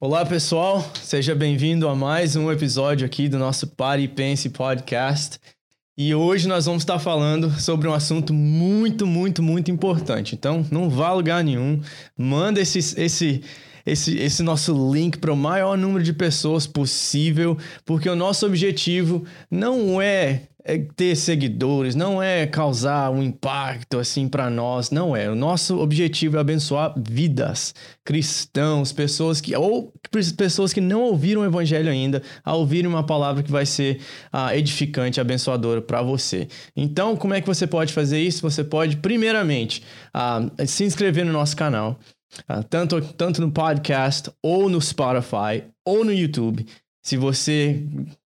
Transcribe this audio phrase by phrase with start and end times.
[0.00, 5.40] Olá pessoal, seja bem-vindo a mais um episódio aqui do nosso Pare e Pense Podcast.
[5.96, 10.36] E hoje nós vamos estar falando sobre um assunto muito, muito, muito importante.
[10.36, 11.82] Então, não vá a lugar nenhum.
[12.16, 13.42] Manda esse, esse,
[13.90, 19.24] esse, esse nosso link para o maior número de pessoas possível, porque o nosso objetivo
[19.50, 25.30] não é é ter seguidores, não é causar um impacto assim para nós, não é.
[25.30, 27.74] O nosso objetivo é abençoar vidas,
[28.04, 29.90] cristãos, pessoas que ou
[30.36, 34.52] pessoas que não ouviram o evangelho ainda, a ouvirem uma palavra que vai ser uh,
[34.54, 36.46] edificante, abençoadora para você.
[36.76, 38.42] Então, como é que você pode fazer isso?
[38.42, 39.82] Você pode primeiramente
[40.14, 41.98] uh, se inscrever no nosso canal,
[42.48, 46.66] uh, tanto tanto no podcast ou no Spotify ou no YouTube.
[47.02, 47.82] Se você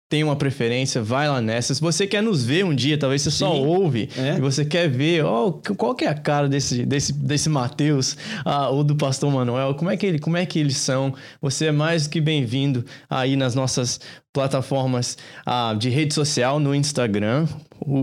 [0.09, 1.75] tem uma preferência, vai lá nessa.
[1.75, 3.39] Se você quer nos ver um dia, talvez você Sim.
[3.39, 4.39] só ouve é.
[4.39, 8.71] e você quer ver, oh, qual que é a cara desse, desse, desse Mateus ah,
[8.71, 11.15] ou do Pastor Manuel, como é, que ele, como é que eles são.
[11.43, 14.01] Você é mais do que bem-vindo aí nas nossas
[14.33, 17.47] plataformas ah, de rede social, no Instagram.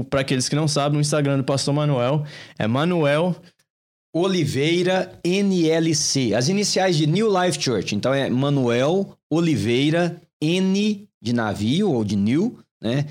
[0.09, 2.23] Para aqueles que não sabem, o Instagram do Pastor Manuel
[2.59, 3.35] é Manuel...
[4.17, 7.93] Oliveira NLC, as iniciais de New Life Church.
[7.93, 13.05] Então é Manuel Oliveira N de navio ou de new, né?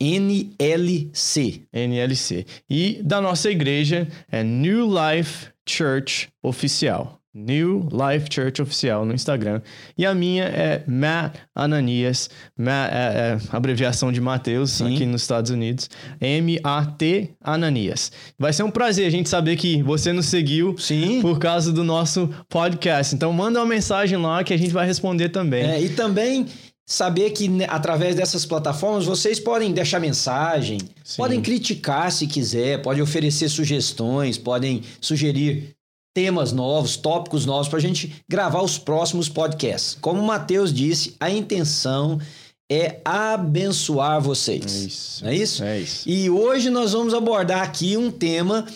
[0.00, 1.62] NLC.
[1.72, 2.44] NLC.
[2.68, 7.17] E da nossa igreja é New Life Church Oficial.
[7.38, 9.62] New Life Church Oficial no Instagram.
[9.96, 14.94] E a minha é Matt Ananias, Matt, é, é abreviação de Mateus Sim.
[14.94, 15.88] aqui nos Estados Unidos.
[16.20, 18.10] M-A-T Ananias.
[18.38, 21.22] Vai ser um prazer a gente saber que você nos seguiu Sim.
[21.22, 23.14] por causa do nosso podcast.
[23.14, 25.64] Então manda uma mensagem lá que a gente vai responder também.
[25.64, 26.46] É, e também
[26.88, 31.16] saber que né, através dessas plataformas vocês podem deixar mensagem, Sim.
[31.18, 35.76] podem criticar se quiser, podem oferecer sugestões, podem sugerir
[36.18, 39.96] temas novos, tópicos novos para a gente gravar os próximos podcasts.
[40.00, 42.20] Como o Matheus disse, a intenção
[42.68, 44.64] é abençoar vocês.
[44.64, 45.26] É isso.
[45.26, 45.62] É isso?
[45.62, 46.08] É isso.
[46.08, 48.66] E hoje nós vamos abordar aqui um tema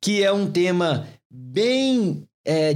[0.00, 2.74] que é um tema bem, é,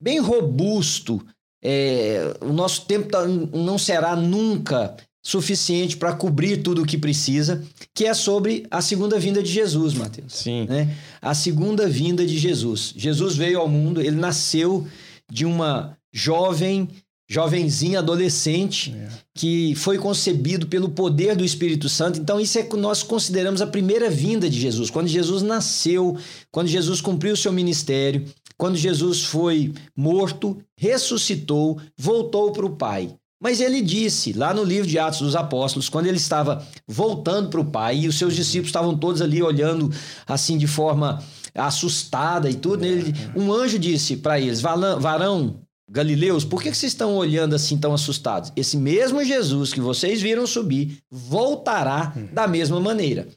[0.00, 1.20] bem robusto
[1.60, 7.64] é, o nosso tempo tá, não será nunca suficiente para cobrir tudo o que precisa,
[7.94, 10.34] que é sobre a segunda vinda de Jesus, Mateus.
[10.34, 10.66] Sim.
[10.68, 10.94] Né?
[11.22, 12.92] A segunda vinda de Jesus.
[12.94, 14.86] Jesus veio ao mundo, ele nasceu
[15.32, 16.86] de uma jovem,
[17.26, 19.08] jovenzinha adolescente, é.
[19.34, 22.20] que foi concebido pelo poder do Espírito Santo.
[22.20, 24.90] Então, isso é que nós consideramos a primeira vinda de Jesus.
[24.90, 26.18] Quando Jesus nasceu,
[26.52, 28.26] quando Jesus cumpriu o seu ministério,
[28.58, 33.16] quando Jesus foi morto, ressuscitou, voltou para o Pai.
[33.42, 37.60] Mas ele disse, lá no livro de Atos dos Apóstolos, quando ele estava voltando para
[37.60, 39.90] o Pai e os seus discípulos estavam todos ali olhando
[40.26, 41.22] assim de forma
[41.54, 47.14] assustada e tudo, ele, um anjo disse para eles: Varão, Galileus, por que vocês estão
[47.14, 48.52] olhando assim tão assustados?
[48.56, 53.28] Esse mesmo Jesus que vocês viram subir voltará da mesma maneira.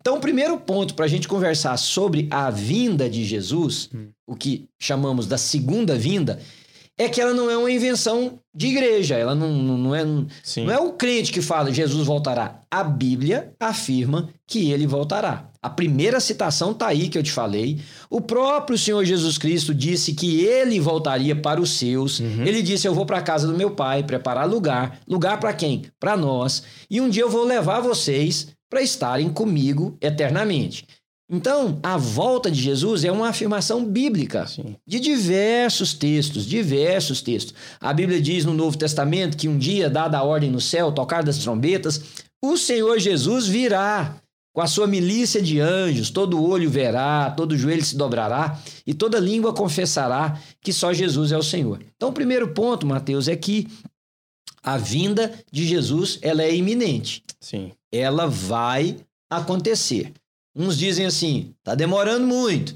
[0.00, 4.08] Então, o primeiro ponto para a gente conversar sobre a vinda de Jesus, hum.
[4.26, 6.40] o que chamamos da segunda vinda,
[6.98, 9.14] é que ela não é uma invenção de igreja.
[9.14, 12.60] Ela não, não, é, não é o crente que fala Jesus voltará.
[12.68, 15.48] A Bíblia afirma que ele voltará.
[15.62, 17.80] A primeira citação está aí que eu te falei.
[18.10, 22.18] O próprio Senhor Jesus Cristo disse que ele voltaria para os seus.
[22.18, 22.44] Uhum.
[22.44, 25.00] Ele disse: Eu vou para a casa do meu pai preparar lugar.
[25.06, 25.84] Lugar para quem?
[26.00, 26.64] Para nós.
[26.90, 30.84] E um dia eu vou levar vocês para estarem comigo eternamente.
[31.30, 34.76] Então, a volta de Jesus é uma afirmação bíblica Sim.
[34.86, 37.54] de diversos textos, diversos textos.
[37.80, 41.22] A Bíblia diz no Novo Testamento que um dia, dada a ordem no céu, tocar
[41.22, 42.02] das trombetas,
[42.42, 44.16] o Senhor Jesus virá
[44.54, 49.20] com a sua milícia de anjos, todo olho verá, todo joelho se dobrará e toda
[49.20, 51.80] língua confessará que só Jesus é o Senhor.
[51.94, 53.68] Então, o primeiro ponto, Mateus, é que
[54.62, 57.22] a vinda de Jesus ela é iminente.
[57.38, 58.96] Sim ela vai
[59.30, 60.12] acontecer.
[60.58, 62.74] Uns dizem assim, está demorando muito.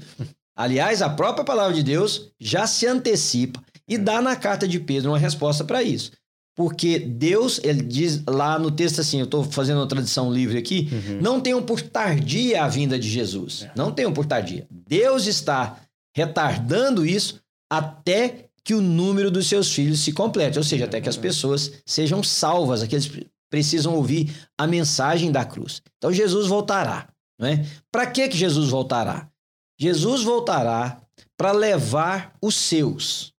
[0.55, 5.11] Aliás, a própria palavra de Deus já se antecipa e dá na carta de Pedro
[5.11, 6.11] uma resposta para isso.
[6.55, 10.87] Porque Deus, ele diz lá no texto assim, eu estou fazendo uma tradução livre aqui,
[10.91, 11.19] uhum.
[11.19, 13.63] não tenham por tardia a vinda de Jesus.
[13.63, 13.71] É.
[13.75, 14.67] Não tenham por tardia.
[14.69, 15.77] Deus está
[16.15, 17.41] retardando isso
[17.71, 21.71] até que o número dos seus filhos se complete, ou seja, até que as pessoas
[21.85, 23.11] sejam salvas, aqueles
[23.49, 25.81] precisam ouvir a mensagem da cruz.
[25.97, 27.07] Então Jesus voltará.
[27.39, 27.65] Né?
[27.91, 29.29] Para que, que Jesus voltará?
[29.77, 31.01] Jesus voltará
[31.37, 33.32] para levar os seus.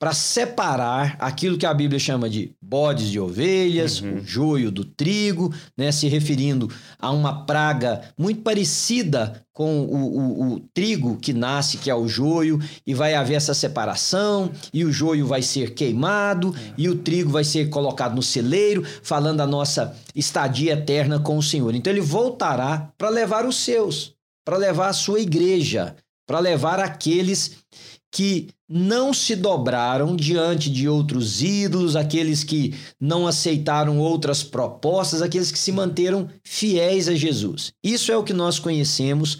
[0.00, 4.14] Para separar aquilo que a Bíblia chama de bodes de ovelhas, uhum.
[4.14, 10.54] o joio do trigo, né, se referindo a uma praga muito parecida com o, o,
[10.54, 14.92] o, trigo que nasce, que é o joio, e vai haver essa separação, e o
[14.92, 16.72] joio vai ser queimado, é.
[16.78, 21.42] e o trigo vai ser colocado no celeiro, falando da nossa estadia eterna com o
[21.42, 21.74] Senhor.
[21.74, 24.14] Então ele voltará para levar os seus,
[24.46, 25.94] para levar a sua igreja,
[26.26, 27.58] para levar aqueles
[28.10, 35.52] que não se dobraram diante de outros ídolos, aqueles que não aceitaram outras propostas, aqueles
[35.52, 37.72] que se manteram fiéis a Jesus.
[37.82, 39.38] Isso é o que nós conhecemos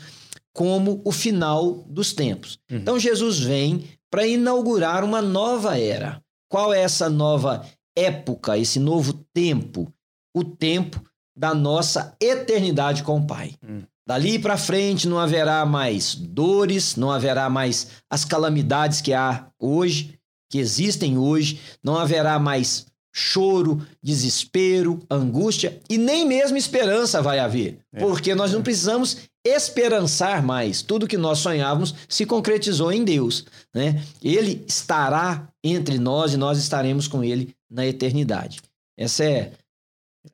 [0.52, 2.58] como o final dos tempos.
[2.70, 2.78] Uhum.
[2.78, 6.20] Então Jesus vem para inaugurar uma nova era.
[6.48, 7.64] Qual é essa nova
[7.96, 9.92] época, esse novo tempo?
[10.34, 11.00] O tempo
[11.36, 13.54] da nossa eternidade com o Pai.
[13.66, 13.82] Uhum.
[14.10, 20.18] Dali para frente não haverá mais dores, não haverá mais as calamidades que há hoje,
[20.50, 27.78] que existem hoje, não haverá mais choro, desespero, angústia e nem mesmo esperança vai haver,
[27.92, 28.00] é.
[28.00, 30.82] porque nós não precisamos esperançar mais.
[30.82, 34.02] Tudo que nós sonhávamos se concretizou em Deus, né?
[34.20, 38.60] Ele estará entre nós e nós estaremos com ele na eternidade.
[38.98, 39.52] Essa é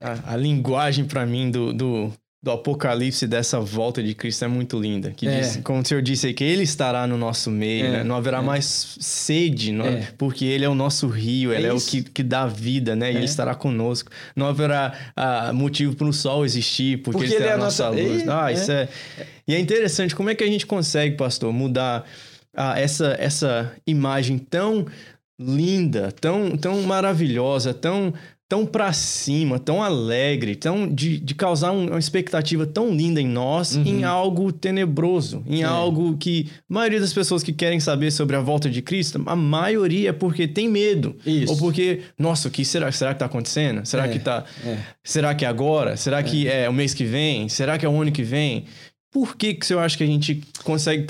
[0.00, 4.78] a, a linguagem para mim do, do do Apocalipse dessa volta de Cristo é muito
[4.78, 5.10] linda.
[5.10, 5.40] Que é.
[5.40, 7.90] diz, como o senhor disse aí, que ele estará no nosso meio, é.
[7.90, 8.04] né?
[8.04, 8.42] Não haverá é.
[8.42, 10.08] mais sede, não, é.
[10.16, 13.10] porque ele é o nosso rio, ele é, o que, que dá vida, né?
[13.10, 13.24] E ele é.
[13.24, 14.10] estará conosco.
[14.34, 18.00] Não haverá ah, motivo para o sol existir, porque, porque ele terá a nossa, nossa
[18.00, 18.28] luz.
[18.28, 18.88] Ah, isso é.
[19.48, 22.04] E é interessante, como é que a gente consegue, pastor, mudar
[22.54, 24.86] ah, essa, essa imagem tão
[25.38, 28.14] linda, tão, tão maravilhosa, tão
[28.48, 33.26] tão para cima, tão alegre, tão de, de causar um, uma expectativa tão linda em
[33.26, 33.84] nós, uhum.
[33.84, 35.64] em algo tenebroso, em é.
[35.64, 39.34] algo que a maioria das pessoas que querem saber sobre a volta de Cristo, a
[39.34, 41.52] maioria é porque tem medo, Isso.
[41.52, 43.84] ou porque, nossa, o que será, será que tá acontecendo?
[43.84, 44.08] Será é.
[44.08, 44.78] que tá, é.
[45.02, 45.96] será que é agora?
[45.96, 46.64] Será que é.
[46.64, 47.48] é o mês que vem?
[47.48, 48.64] Será que é o ano que vem?
[49.10, 51.04] Por que que você acha que a gente consegue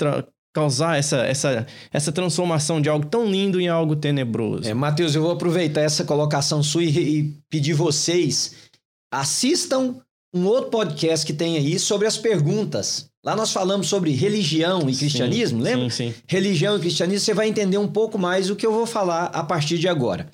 [0.57, 4.67] causar essa, essa, essa transformação de algo tão lindo em algo tenebroso.
[4.67, 8.55] É, Matheus, eu vou aproveitar essa colocação sua e, e pedir vocês
[9.13, 9.97] assistam
[10.33, 13.07] um outro podcast que tem aí sobre as perguntas.
[13.23, 15.89] Lá nós falamos sobre religião e cristianismo, sim, lembra?
[15.91, 16.13] Sim, sim.
[16.27, 19.43] Religião e cristianismo, você vai entender um pouco mais o que eu vou falar a
[19.43, 20.27] partir de agora.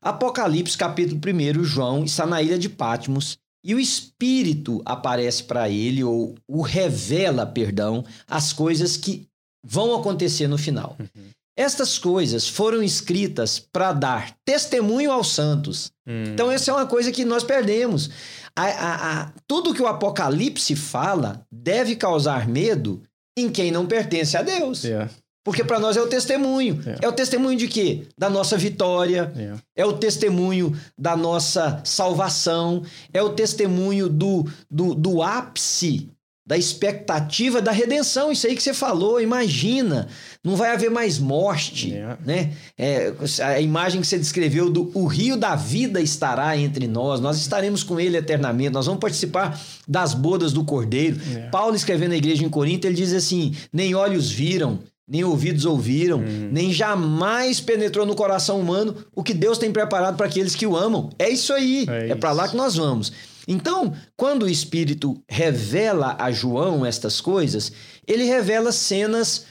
[0.00, 6.02] Apocalipse, capítulo 1, João está na ilha de Patmos e o Espírito aparece para ele,
[6.02, 9.28] ou o revela, perdão, as coisas que
[9.64, 10.96] vão acontecer no final.
[10.98, 11.30] Uhum.
[11.56, 15.90] Estas coisas foram escritas para dar testemunho aos santos.
[16.06, 16.24] Uhum.
[16.32, 18.10] Então, essa é uma coisa que nós perdemos.
[18.54, 23.02] A, a, a, tudo que o Apocalipse fala deve causar medo
[23.36, 24.84] em quem não pertence a Deus.
[24.84, 25.10] Yeah.
[25.44, 26.80] Porque para nós é o testemunho.
[26.80, 27.00] Yeah.
[27.02, 28.06] É o testemunho de quê?
[28.18, 29.32] Da nossa vitória.
[29.34, 29.62] Yeah.
[29.76, 32.82] É o testemunho da nossa salvação.
[33.12, 36.10] É o testemunho do, do, do ápice
[36.48, 38.32] da expectativa da redenção.
[38.32, 40.08] Isso aí que você falou, imagina,
[40.42, 42.16] não vai haver mais morte, é.
[42.24, 42.52] né?
[42.78, 43.12] É,
[43.44, 47.82] a imagem que você descreveu do o rio da vida estará entre nós, nós estaremos
[47.82, 51.20] com ele eternamente, nós vamos participar das bodas do Cordeiro.
[51.36, 51.50] É.
[51.50, 56.18] Paulo escrevendo na igreja em Corinto, ele diz assim: nem olhos viram, nem ouvidos ouviram,
[56.18, 56.48] hum.
[56.50, 60.74] nem jamais penetrou no coração humano o que Deus tem preparado para aqueles que o
[60.74, 61.10] amam.
[61.18, 63.12] É isso aí, é, é para lá que nós vamos.
[63.48, 67.72] Então, quando o Espírito revela a João estas coisas,
[68.06, 69.46] ele revela cenas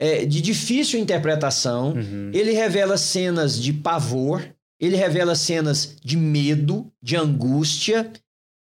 [0.00, 2.30] é, de difícil interpretação, uhum.
[2.34, 4.44] ele revela cenas de pavor,
[4.80, 8.12] ele revela cenas de medo, de angústia,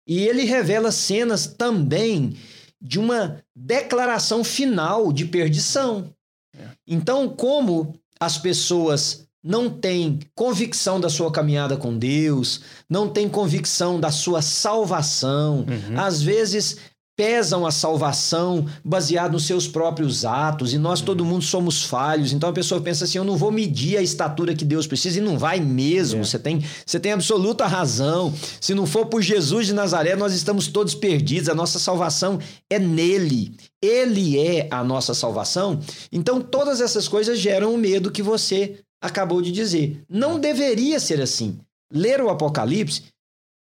[0.08, 2.34] e ele revela cenas também
[2.80, 6.12] de uma declaração final de perdição.
[6.56, 6.68] É.
[6.86, 13.98] Então, como as pessoas não tem convicção da sua caminhada com Deus, não tem convicção
[13.98, 15.98] da sua salvação, uhum.
[15.98, 16.76] às vezes
[17.20, 22.32] pesam a salvação baseado nos seus próprios atos, e nós todo mundo somos falhos.
[22.32, 25.22] Então a pessoa pensa assim: eu não vou medir a estatura que Deus precisa, e
[25.22, 26.20] não vai mesmo.
[26.20, 26.24] É.
[26.24, 28.32] Você, tem, você tem absoluta razão.
[28.58, 31.50] Se não for por Jesus de Nazaré, nós estamos todos perdidos.
[31.50, 32.38] A nossa salvação
[32.70, 33.54] é nele.
[33.82, 35.78] Ele é a nossa salvação.
[36.10, 40.02] Então todas essas coisas geram o medo que você acabou de dizer.
[40.08, 41.58] Não deveria ser assim.
[41.92, 43.04] Ler o Apocalipse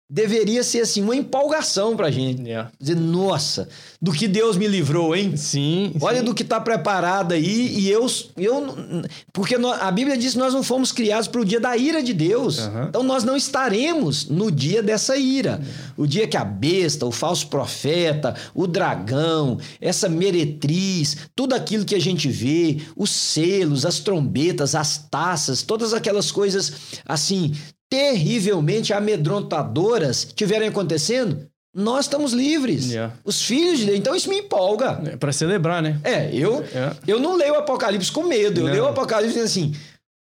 [0.09, 2.43] deveria ser assim uma empolgação pra gente.
[2.43, 2.71] Yeah.
[2.79, 3.67] Dizer, nossa,
[4.00, 5.35] do que Deus me livrou, hein?
[5.35, 5.93] Sim.
[6.00, 6.25] Olha sim.
[6.25, 8.05] do que está preparado aí e eu,
[8.38, 12.03] eu porque a Bíblia diz que nós não fomos criados para o dia da ira
[12.03, 12.59] de Deus.
[12.59, 12.85] Aham.
[12.89, 15.59] Então nós não estaremos no dia dessa ira.
[15.97, 21.95] O dia que a besta, o falso profeta, o dragão, essa meretriz, tudo aquilo que
[21.95, 26.74] a gente vê, os selos, as trombetas, as taças, todas aquelas coisas
[27.05, 27.53] assim
[27.95, 32.89] terrivelmente amedrontadoras estiverem acontecendo, nós estamos livres.
[32.91, 33.13] Yeah.
[33.23, 33.97] Os filhos de Deus.
[33.97, 35.01] Então isso me empolga.
[35.05, 35.99] É pra celebrar, né?
[36.03, 36.95] É, eu, É.
[37.07, 38.61] eu não leio o Apocalipse com medo.
[38.61, 38.71] Eu Não.
[38.71, 39.73] leio o Apocalipse assim.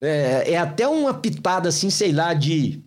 [0.02, 2.80] É, é até uma pitada, assim, sei lá, de.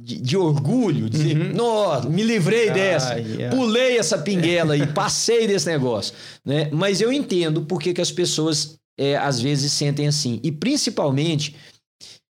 [0.00, 1.52] De, de orgulho, dizer, Uhum.
[1.54, 3.54] nossa, me livrei Ah, dessa, yeah.
[3.56, 6.14] pulei essa pinguela e passei desse negócio,
[6.44, 6.68] né?
[6.72, 10.38] Mas eu entendo porque que as pessoas é, às vezes sentem assim.
[10.44, 11.56] E principalmente,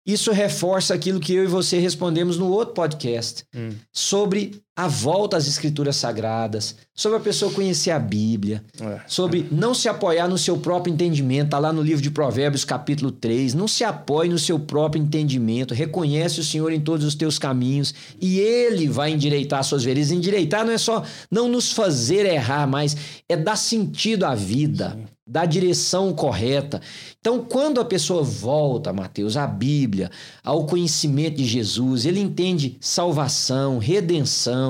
[0.05, 3.69] isso reforça aquilo que eu e você respondemos no outro podcast Hum.
[3.93, 9.01] sobre a volta às escrituras sagradas, sobre a pessoa conhecer a Bíblia, É.
[9.05, 13.11] sobre não se apoiar no seu próprio entendimento, tá lá no livro de Provérbios, capítulo
[13.11, 13.53] 3.
[13.53, 17.93] Não se apoie no seu próprio entendimento, reconhece o Senhor em todos os teus caminhos
[18.19, 20.11] e ele vai endireitar suas veredas.
[20.11, 22.95] Endireitar não é só não nos fazer errar, mas
[23.27, 24.97] é dar sentido à vida,
[25.27, 26.81] dar direção correta.
[27.19, 30.11] Então, quando a pessoa volta, Mateus, à Bíblia,
[30.43, 34.60] ao conhecimento de Jesus, ele entende salvação, redenção,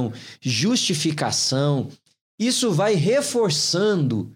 [0.41, 1.89] justificação.
[2.39, 4.31] Isso vai reforçando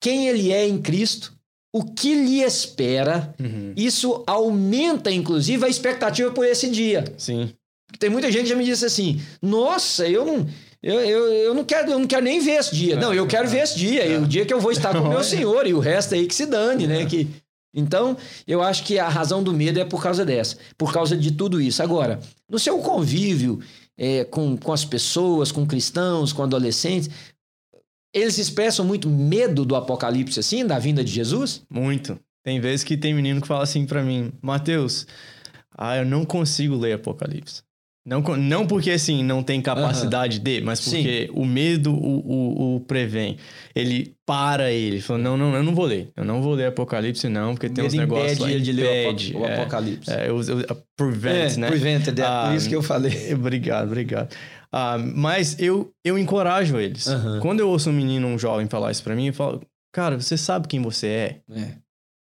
[0.00, 1.34] quem ele é em Cristo,
[1.72, 3.34] o que lhe espera.
[3.38, 3.74] Uhum.
[3.76, 7.04] Isso aumenta, inclusive, a expectativa por esse dia.
[7.18, 7.52] Sim.
[7.98, 10.46] Tem muita gente que já me disse assim: Nossa, eu não.
[10.82, 12.96] Eu, eu, eu, não quero, eu não quero nem ver esse dia.
[12.96, 14.06] Não, eu quero ver esse dia.
[14.06, 15.22] e O dia que eu vou estar com o meu.
[15.24, 15.66] Senhor.
[15.66, 17.04] E o resto aí que se dane, né?
[17.04, 17.28] Que,
[17.74, 20.56] então, eu acho que a razão do medo é por causa dessa.
[20.78, 21.82] Por causa de tudo isso.
[21.82, 23.60] Agora, no seu convívio
[24.00, 27.10] é, com, com as pessoas, com cristãos, com adolescentes,
[28.14, 31.62] eles expressam muito medo do apocalipse, assim, da vinda de Jesus?
[31.68, 32.18] Muito.
[32.42, 35.06] Tem vezes que tem menino que fala assim pra mim, Mateus,
[35.76, 37.62] ah, eu não consigo ler Apocalipse.
[38.06, 40.90] Não, não porque, assim, não tem capacidade de, mas Sim.
[40.96, 43.36] porque o medo o, o, o prevém.
[43.74, 45.00] Ele para ele.
[45.02, 46.10] Falou, não, não, eu não vou ler.
[46.16, 48.50] Eu não vou ler Apocalipse, não, porque tem uns negócios lá.
[48.50, 49.54] ele de ler o o é.
[49.60, 50.10] apocalipse.
[50.10, 51.68] É, eu, eu, prevent, né?
[51.68, 53.12] Prevented, é Ah, por isso que eu falei.
[53.34, 54.34] Obrigado, obrigado.
[54.72, 57.06] Ah, mas eu, eu encorajo eles.
[57.42, 59.60] Quando eu ouço um menino, um jovem falar isso pra mim, eu falo,
[59.92, 61.40] cara, você sabe quem você é?
[61.52, 61.68] É,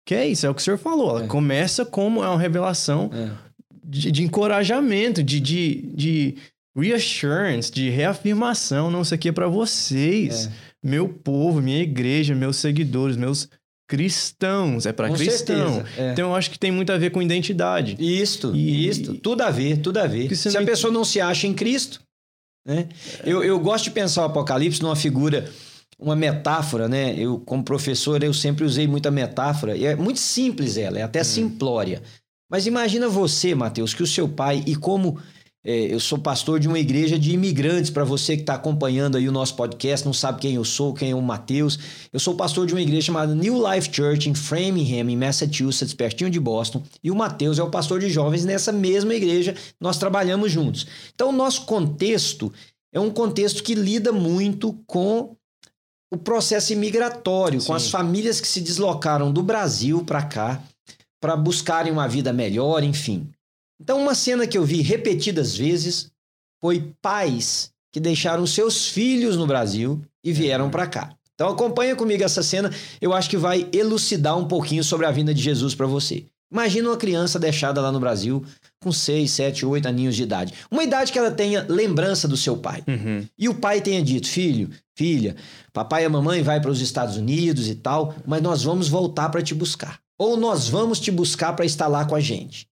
[0.05, 1.09] Que é isso, é o que o senhor falou.
[1.17, 1.27] Ela É.
[1.27, 3.46] começa como é uma revelação é.
[3.87, 6.35] De, de encorajamento, de, de, de
[6.77, 8.91] reassurance, de reafirmação.
[8.91, 10.47] Não, isso aqui é pra vocês.
[10.47, 10.51] É.
[10.83, 13.49] Meu povo, minha igreja, meus seguidores, meus
[13.89, 14.85] cristãos.
[14.85, 15.83] É Com cristão.
[15.97, 16.11] é.
[16.11, 17.95] Então eu acho que tem muito a ver com identidade.
[17.99, 20.33] Isto, E- isto, tudo a ver, tudo a ver.
[20.35, 21.99] Se a não- pessoa não se acha em Cristo,
[22.67, 22.87] né?
[23.23, 25.49] Eu, eu gosto de pensar o Apocalipse numa figura,
[25.97, 27.15] uma metáfora, né?
[27.17, 31.23] Eu, como professor, eu sempre usei muita metáfora, e é muito simples ela, é até
[31.23, 32.01] simplória.
[32.49, 35.19] Mas imagina você, Mateus, que o seu pai, e como
[35.69, 39.27] é, eu sou pastor de uma igreja de imigrantes, para você que está acompanhando aí
[39.27, 41.77] o nosso podcast, não sabe quem eu sou, quem é o Mateus.
[42.13, 46.29] Eu sou pastor de uma igreja chamada New Life Church em Framingham, em Massachusetts, pertinho
[46.29, 46.81] de Boston.
[47.03, 49.55] E o Mateus é o pastor de jovens nessa mesma igreja.
[49.77, 50.87] Nós trabalhamos juntos.
[51.13, 52.53] Então, o nosso contexto
[52.93, 55.35] é um contexto que lida muito com
[56.09, 57.73] o processo imigratório, com Sim.
[57.73, 60.63] as famílias que se deslocaram do Brasil para cá
[61.19, 63.29] para buscarem uma vida melhor, enfim.
[63.79, 66.11] Então, uma cena que eu vi repetidas vezes
[66.59, 71.13] foi pais que deixaram seus filhos no Brasil e vieram para cá.
[71.33, 75.33] Então, acompanha comigo essa cena, eu acho que vai elucidar um pouquinho sobre a vinda
[75.33, 76.25] de Jesus para você.
[76.51, 78.43] Imagina uma criança deixada lá no Brasil
[78.81, 80.53] com 6, 7, 8 aninhos de idade.
[80.71, 82.83] Uma idade que ela tenha lembrança do seu pai.
[82.87, 83.25] Uhum.
[83.37, 85.35] E o pai tenha dito: filho, filha,
[85.73, 89.41] papai e mamãe vai para os Estados Unidos e tal, mas nós vamos voltar para
[89.41, 89.99] te buscar.
[90.19, 92.67] Ou nós vamos te buscar para estar lá com a gente.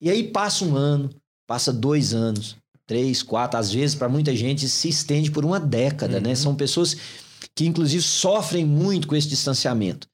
[0.00, 1.10] E aí passa um ano,
[1.46, 6.20] passa dois anos, três, quatro, às vezes para muita gente se estende por uma década,
[6.20, 6.30] né?
[6.30, 6.36] Uhum.
[6.36, 6.96] São pessoas
[7.54, 10.08] que inclusive sofrem muito com esse distanciamento.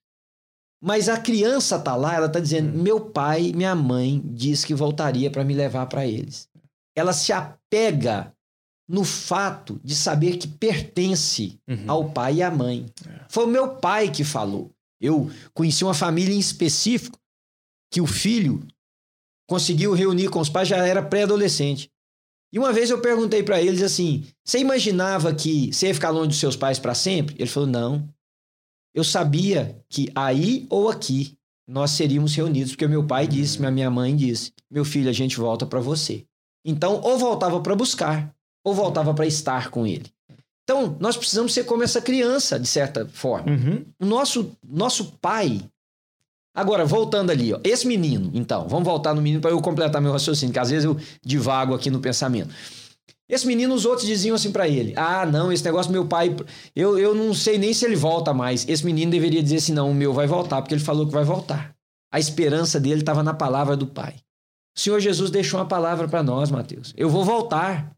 [0.83, 5.31] Mas a criança tá lá, ela tá dizendo: meu pai, minha mãe disse que voltaria
[5.31, 6.49] para me levar para eles.
[6.95, 8.33] Ela se apega
[8.87, 11.85] no fato de saber que pertence Uhum.
[11.87, 12.87] ao pai e à mãe.
[13.31, 14.71] Foi o meu pai que falou.
[15.01, 17.19] Eu conheci uma família em específico
[17.91, 18.67] que o filho
[19.49, 21.91] conseguiu reunir com os pais, já era pré-adolescente.
[22.53, 26.29] E uma vez eu perguntei para eles assim: você imaginava que você ia ficar longe
[26.29, 27.35] dos seus pais para sempre?
[27.39, 28.09] Ele falou: não.
[28.95, 31.37] Eu sabia que aí ou aqui
[31.67, 35.37] nós seríamos reunidos, porque meu pai disse, minha minha mãe disse: meu filho, a gente
[35.37, 36.25] volta para você.
[36.65, 38.35] Então, ou voltava para buscar,
[38.65, 40.11] ou voltava para estar com ele.
[40.65, 43.53] Então, nós precisamos ser como essa criança, de certa forma.
[43.53, 43.85] Uhum.
[44.01, 45.61] O nosso, nosso pai.
[46.57, 50.13] Agora, voltando ali, ó, esse menino, então, vamos voltar no menino para eu completar meu
[50.13, 52.55] raciocínio, que às vezes eu divago aqui no pensamento.
[53.29, 56.35] Esse menino, os outros diziam assim para ele: Ah, não, esse negócio meu pai,
[56.77, 58.67] eu, eu não sei nem se ele volta mais.
[58.69, 61.25] Esse menino deveria dizer assim: Não, o meu vai voltar, porque ele falou que vai
[61.25, 61.75] voltar.
[62.13, 64.15] A esperança dele estava na palavra do pai.
[64.77, 66.93] O Senhor Jesus deixou uma palavra para nós, Mateus.
[66.97, 67.94] Eu vou voltar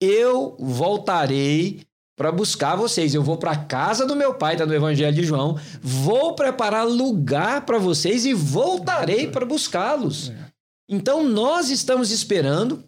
[0.00, 1.82] eu voltarei
[2.16, 3.14] para buscar vocês.
[3.14, 5.58] Eu vou para a casa do meu pai, está no Evangelho de João.
[5.80, 10.32] Vou preparar lugar para vocês e voltarei para buscá-los.
[10.88, 12.84] Então nós estamos esperando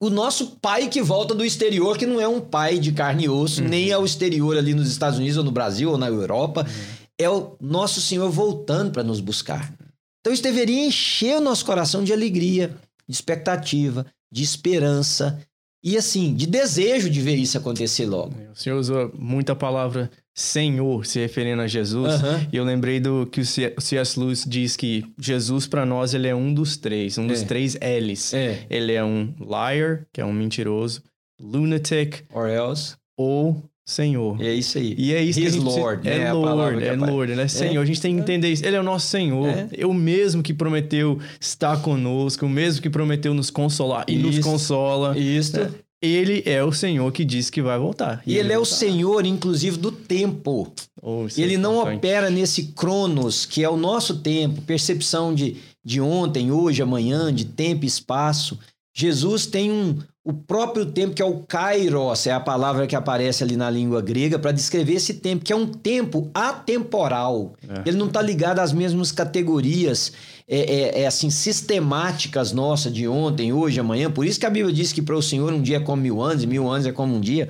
[0.00, 3.28] o nosso pai que volta do exterior, que não é um pai de carne e
[3.28, 3.68] osso, uhum.
[3.68, 6.62] nem é o exterior ali nos Estados Unidos ou no Brasil ou na Europa.
[6.62, 7.06] Uhum.
[7.18, 9.74] É o nosso Senhor voltando para nos buscar.
[10.20, 12.76] Então isso deveria encher o nosso coração de alegria,
[13.08, 15.44] de expectativa, de esperança
[15.82, 18.34] e assim, de desejo de ver isso acontecer logo.
[18.52, 22.22] O senhor usou muita palavra Senhor se referindo a Jesus.
[22.22, 22.48] Uhum.
[22.52, 24.20] E eu lembrei do que o C.S.
[24.20, 27.44] Lewis diz que Jesus para nós ele é um dos três, um dos é.
[27.44, 28.32] três L's.
[28.32, 28.64] É.
[28.70, 31.02] Ele é um liar, que é um mentiroso,
[31.40, 34.38] lunatic, or else, ou Senhor.
[34.38, 34.94] É isso aí.
[34.98, 36.32] E é isso His que a gente Lord, é, né?
[36.34, 37.80] Lord, é Lord, ele é Senhor.
[37.80, 37.82] É.
[37.82, 38.62] A gente tem que entender isso.
[38.62, 39.48] Ele é o nosso Senhor.
[39.48, 39.66] É.
[39.72, 45.18] Eu mesmo que prometeu estar conosco, o mesmo que prometeu nos consolar e nos consola.
[45.18, 45.58] Isso.
[45.58, 45.70] É.
[46.02, 48.22] Ele é o Senhor que diz que vai voltar.
[48.26, 50.70] E, e ele, ele é o Senhor, inclusive, do tempo.
[51.00, 55.98] Oh, ele é não opera nesse cronos, que é o nosso tempo, percepção de, de
[55.98, 58.58] ontem, hoje, amanhã, de tempo e espaço.
[58.94, 59.96] Jesus tem um,
[60.28, 64.02] o próprio tempo que é o kairos, é a palavra que aparece ali na língua
[64.02, 67.54] grega para descrever esse tempo, que é um tempo atemporal.
[67.66, 67.88] É.
[67.88, 70.12] Ele não está ligado às mesmas categorias
[70.46, 74.10] é, é, é, assim sistemáticas nossas de ontem, hoje, amanhã.
[74.10, 76.20] Por isso que a Bíblia diz que para o Senhor um dia é como mil
[76.20, 77.48] anos, e mil anos é como um dia.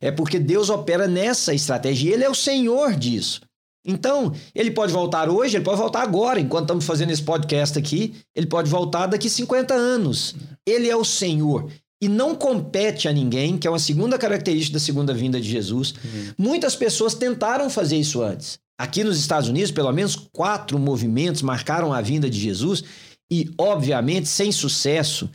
[0.00, 3.40] É porque Deus opera nessa estratégia e Ele é o Senhor disso.
[3.84, 8.14] Então, ele pode voltar hoje, ele pode voltar agora, enquanto estamos fazendo esse podcast aqui,
[8.36, 10.36] ele pode voltar daqui 50 anos.
[10.66, 11.66] Ele é o Senhor
[12.00, 15.92] e não compete a ninguém, que é uma segunda característica da segunda vinda de Jesus.
[15.92, 16.32] Uhum.
[16.38, 18.58] Muitas pessoas tentaram fazer isso antes.
[18.78, 22.82] Aqui nos Estados Unidos, pelo menos quatro movimentos marcaram a vinda de Jesus
[23.30, 25.28] e, obviamente, sem sucesso,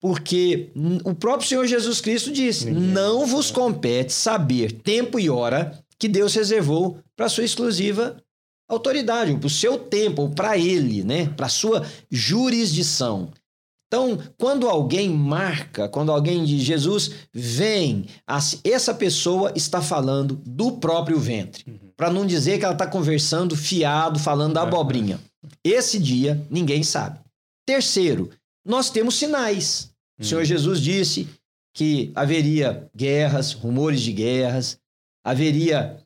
[0.00, 0.70] porque
[1.04, 6.34] o próprio Senhor Jesus Cristo disse: não vos compete saber tempo e hora que Deus
[6.34, 8.16] reservou para sua exclusiva
[8.68, 11.26] autoridade, para o seu tempo, ou para ele, né?
[11.36, 13.30] para a sua jurisdição.
[13.92, 18.06] Então, quando alguém marca, quando alguém diz Jesus vem,
[18.62, 21.64] essa pessoa está falando do próprio ventre.
[21.66, 21.90] Uhum.
[21.96, 25.18] Para não dizer que ela está conversando fiado, falando da abobrinha.
[25.64, 27.18] Esse dia ninguém sabe.
[27.66, 28.30] Terceiro,
[28.64, 29.90] nós temos sinais.
[30.20, 30.46] O Senhor uhum.
[30.46, 31.28] Jesus disse
[31.74, 34.78] que haveria guerras, rumores de guerras,
[35.24, 35.98] haveria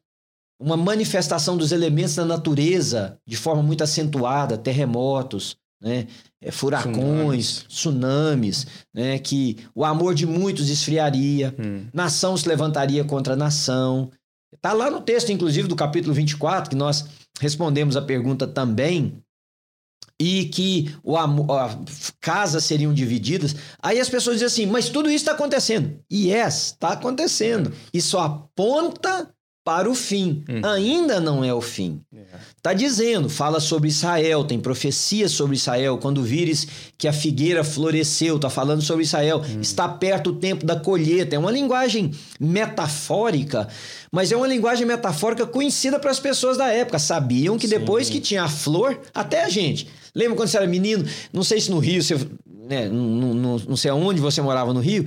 [0.59, 6.07] uma manifestação dos elementos da natureza de forma muito acentuada, terremotos, né?
[6.41, 9.19] É, furacões, tsunamis, né?
[9.19, 11.87] que o amor de muitos esfriaria, hum.
[11.93, 14.11] nação se levantaria contra nação.
[14.55, 17.05] Está lá no texto, inclusive, do capítulo 24, que nós
[17.39, 19.23] respondemos a pergunta também,
[20.19, 21.47] e que o amor,
[22.21, 23.55] casas seriam divididas.
[23.83, 25.99] Aí as pessoas dizem assim, mas tudo isso está acontecendo.
[26.09, 27.73] E yes, está acontecendo.
[27.93, 29.29] Isso aponta
[29.65, 30.45] para o fim.
[30.49, 30.65] Hum.
[30.65, 32.01] Ainda não é o fim.
[32.65, 35.99] Está dizendo, fala sobre Israel, tem profecia sobre Israel.
[35.99, 39.43] Quando vires que a figueira floresceu, está falando sobre Israel.
[39.47, 39.61] Hum.
[39.61, 41.37] Está perto o tempo da colheita.
[41.37, 43.69] É uma linguagem metafórica,
[44.11, 46.99] mas é uma linguagem metafórica conhecida para as pessoas da época.
[46.99, 47.81] Sabiam que Sim.
[47.81, 49.87] depois que tinha a flor, até a gente.
[50.15, 51.05] Lembra quando você era menino?
[51.35, 52.17] Não sei se no Rio, você,
[52.67, 55.07] né, não, não, não sei aonde você morava no Rio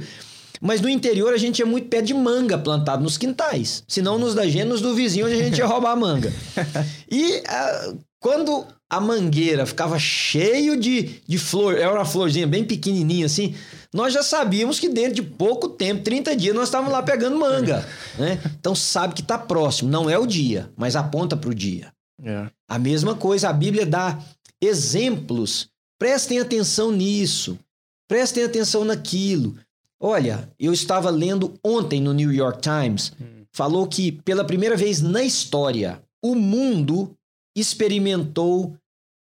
[0.61, 3.83] mas no interior a gente tinha muito pé de manga plantado nos quintais.
[3.87, 6.31] Senão nos da gente, nos do vizinho, onde a gente ia roubar a manga.
[7.09, 13.25] E uh, quando a mangueira ficava cheio de, de flor, era uma florzinha bem pequenininha
[13.25, 13.55] assim,
[13.93, 17.87] nós já sabíamos que dentro de pouco tempo, 30 dias, nós estávamos lá pegando manga.
[18.17, 18.39] Né?
[18.59, 19.91] Então sabe que está próximo.
[19.91, 21.93] Não é o dia, mas aponta para o dia.
[22.23, 22.47] É.
[22.67, 24.17] A mesma coisa, a Bíblia dá
[24.59, 25.69] exemplos.
[25.99, 27.59] Prestem atenção nisso.
[28.07, 29.55] Prestem atenção naquilo.
[29.99, 33.45] Olha, eu estava lendo ontem no New York Times, hum.
[33.51, 37.15] falou que pela primeira vez na história, o mundo
[37.55, 38.75] experimentou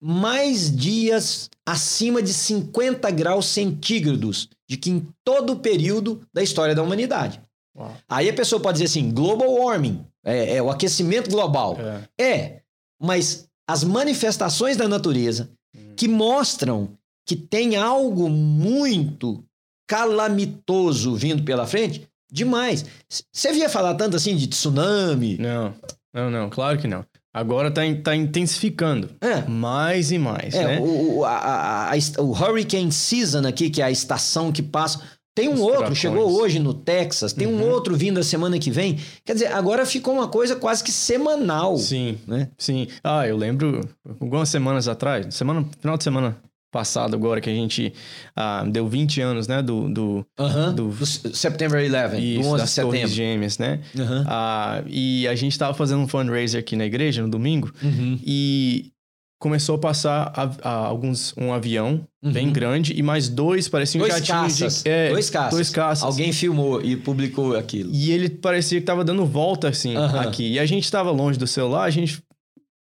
[0.00, 6.74] mais dias acima de 50 graus centígrados de que em todo o período da história
[6.74, 7.40] da humanidade.
[7.76, 7.96] Uau.
[8.08, 11.76] Aí a pessoa pode dizer assim: global warming, é, é o aquecimento global.
[12.18, 12.24] É.
[12.24, 12.62] é,
[13.00, 15.94] mas as manifestações da natureza hum.
[15.96, 16.90] que mostram
[17.26, 19.44] que tem algo muito
[19.88, 22.84] calamitoso vindo pela frente, demais.
[23.32, 25.36] Você via falar tanto assim de tsunami?
[25.38, 25.74] Não,
[26.14, 27.04] não, não, claro que não.
[27.34, 29.10] Agora tá, tá intensificando.
[29.20, 29.42] É.
[29.48, 30.80] Mais e mais, É, né?
[30.80, 35.00] o, a, a- a- o Hurricane Season aqui, que é a estação que passa.
[35.36, 35.98] Tem um Os outro, furacões.
[35.98, 37.70] chegou hoje no Texas, tem um Uhum.
[37.70, 38.98] outro vindo a semana que vem.
[39.24, 41.76] Quer dizer, agora ficou uma coisa quase que semanal.
[41.76, 42.48] Sim, Né?
[42.58, 42.88] sim.
[43.04, 43.88] Ah, eu lembro
[44.20, 46.36] algumas semanas atrás, semana, final de semana
[46.70, 47.92] passado agora, que a gente
[48.36, 49.88] ah, deu 20 anos, né, do...
[49.88, 50.74] do Aham.
[50.74, 53.08] Do- Do September 11, isso, do 11 de das Torres setembro.
[53.14, 53.80] Gêmeas, né?
[53.98, 54.24] Aham.
[54.28, 58.18] Ah, e a gente tava fazendo um fundraiser aqui na igreja no domingo Uhum.
[58.24, 58.92] e
[59.40, 62.52] começou a passar a- a- alguns um avião bem Uhum.
[62.52, 64.84] grande e mais dois pareciam Dois jatinhos de- caças.
[64.86, 65.50] é, dois caças.
[65.54, 66.02] dois caças.
[66.04, 67.88] Alguém filmou e publicou aquilo.
[67.94, 70.52] E ele parecia que tava dando volta assim aqui.
[70.54, 72.20] E a gente tava longe do celular, a gente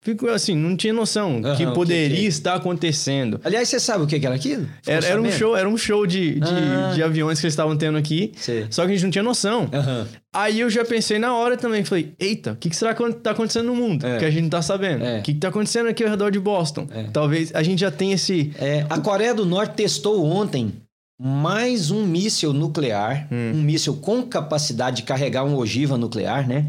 [0.02, 2.28] ficou assim, não tinha noção Aham, que que poderia que é?
[2.28, 3.40] estar acontecendo.
[3.44, 4.66] Aliás, você sabe o que que era aquilo?
[4.82, 6.92] Ficou Era, era um show, era um show de, de, Ah.
[6.94, 8.32] de aviões que eles estavam tendo aqui.
[8.36, 8.66] Sei.
[8.70, 9.68] Só que a gente não tinha noção.
[9.72, 10.06] Aham.
[10.34, 13.30] Aí eu já pensei na hora também, falei, eita, o que, que será que tá
[13.32, 14.06] acontecendo no mundo?
[14.06, 14.18] É.
[14.18, 15.02] Que a gente não tá sabendo.
[15.02, 15.20] O É.
[15.20, 16.86] que, que tá acontecendo aqui ao redor de Boston?
[16.90, 17.04] É.
[17.04, 18.52] Talvez a gente já tenha esse.
[18.58, 20.72] É, a Coreia do Norte testou ontem
[21.20, 23.52] mais um míssil nuclear, Hum.
[23.56, 26.66] um míssil com capacidade de carregar uma ogiva nuclear, né?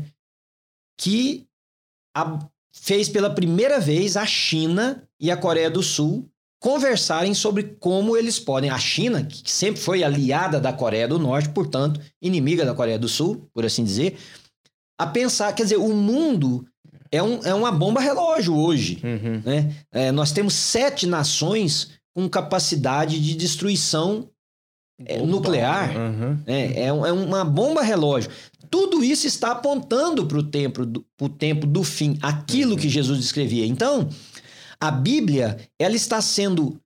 [1.00, 1.46] Que
[2.16, 2.40] a-
[2.82, 6.28] fez pela primeira vez a China e a Coreia do Sul
[6.62, 8.70] conversarem sobre como eles podem.
[8.70, 13.08] A China, que sempre foi aliada da Coreia do Norte, portanto, inimiga da Coreia do
[13.08, 14.18] Sul, por assim dizer,
[14.98, 15.54] a pensar.
[15.54, 16.66] Quer dizer, o mundo
[17.12, 19.42] é, um, é uma bomba relógio hoje Uhum.
[19.46, 19.74] né?
[19.92, 24.30] É, nós temos sete nações com capacidade de destruição
[25.06, 25.96] É, nuclear.
[25.96, 26.38] Uhum.
[26.46, 26.74] né?
[26.74, 28.30] é, é uma bomba relógio.
[28.70, 31.06] Tudo isso está apontando para o tempo, do-
[31.38, 33.66] tempo do fim, aquilo que Jesus descrevia.
[33.66, 34.10] Então,
[34.80, 36.80] a Bíblia ela está sendo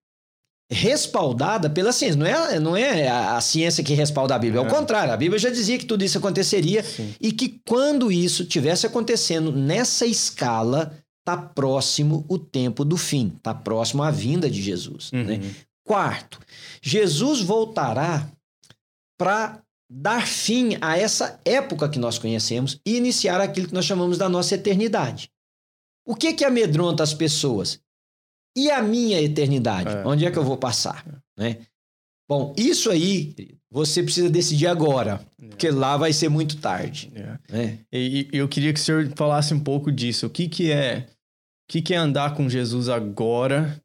[0.71, 2.17] respaldada pela ciência.
[2.17, 4.59] Não é, não é a, a ciência que respalda a Bíblia.
[4.61, 4.69] Ao É.
[4.69, 7.13] contrário, a Bíblia já dizia que tudo isso aconteceria Sim.
[7.21, 13.53] e que quando isso tivesse acontecendo nessa escala, tá próximo o tempo do fim, tá
[13.53, 15.11] próximo a vinda de Jesus.
[15.13, 15.23] Uhum.
[15.23, 15.41] né?
[15.85, 16.39] Quarto,
[16.81, 18.27] Jesus voltará
[19.17, 19.61] para
[19.95, 24.27] dar fim a essa época que nós conhecemos e iniciar aquilo que nós chamamos da
[24.27, 25.29] nossa eternidade.
[26.05, 27.79] O que que amedronta as pessoas?
[28.57, 29.95] E a minha eternidade?
[29.95, 30.05] É.
[30.05, 31.05] Onde é que eu vou passar?
[31.37, 31.59] Né?
[32.27, 33.35] Bom, isso aí
[33.71, 37.11] você precisa decidir agora, porque lá vai ser muito tarde.
[37.15, 37.37] É.
[37.51, 37.79] Né?
[37.91, 40.25] E, e eu queria que o senhor falasse um pouco disso.
[40.25, 41.07] O que, que é
[41.69, 43.79] o que, que é andar com Jesus agora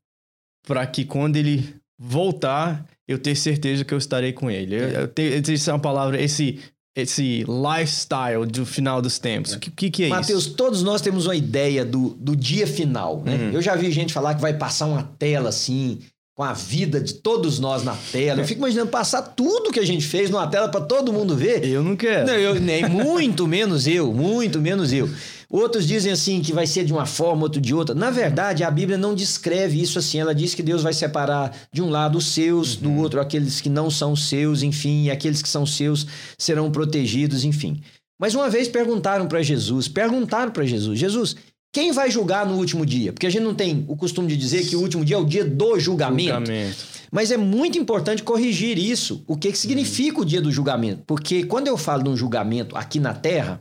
[0.66, 4.76] para que quando ele voltar eu ter certeza que eu estarei com ele?
[4.76, 6.60] Eu, eu tenho, essa é uma palavra, esse
[6.96, 9.52] esse lifestyle do final dos tempos.
[9.52, 10.54] O que, que, que é Mateus, isso?
[10.54, 13.36] todos nós temos uma ideia do, do dia final, né?
[13.36, 13.50] Hum.
[13.52, 16.00] Eu já vi gente falar que vai passar uma tela assim,
[16.38, 18.40] com a vida de todos nós na tela.
[18.40, 21.64] Eu fico imaginando passar tudo que a gente fez numa tela para todo mundo ver.
[21.64, 22.26] Eu não quero.
[22.26, 25.08] Não, eu, nem muito menos eu, muito menos eu.
[25.50, 27.94] Outros dizem assim que vai ser de uma forma, outro de outra.
[27.94, 30.20] Na verdade, a Bíblia não descreve isso assim.
[30.20, 33.70] Ela diz que Deus vai separar de um lado os seus, do outro aqueles que
[33.70, 36.06] não são seus, enfim, e aqueles que são seus
[36.36, 37.80] serão protegidos, enfim.
[38.20, 41.36] Mas uma vez perguntaram para Jesus, perguntaram para Jesus, Jesus,
[41.72, 43.12] quem vai julgar no último dia?
[43.12, 45.24] Porque a gente não tem o costume de dizer que o último dia é o
[45.24, 46.30] dia do julgamento.
[46.30, 46.86] Julgamento.
[47.10, 49.22] Mas é muito importante corrigir isso.
[49.26, 51.04] O que, que significa o dia do julgamento?
[51.06, 53.60] Porque quando eu falo de um julgamento aqui na Terra,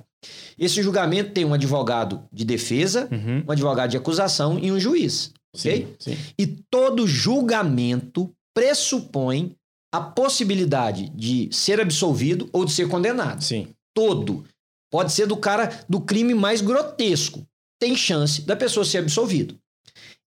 [0.57, 3.43] esse julgamento tem um advogado de defesa, Uhum.
[3.47, 5.31] um advogado de acusação e um juiz.
[5.55, 5.87] Ok?
[5.99, 6.17] Sim, sim.
[6.37, 9.55] E todo julgamento pressupõe
[9.93, 13.41] a possibilidade de ser absolvido ou de ser condenado.
[13.43, 13.67] Sim.
[13.95, 14.43] Todo.
[14.91, 17.45] Pode ser do cara do crime mais grotesco.
[17.79, 19.55] Tem chance da pessoa ser absolvido.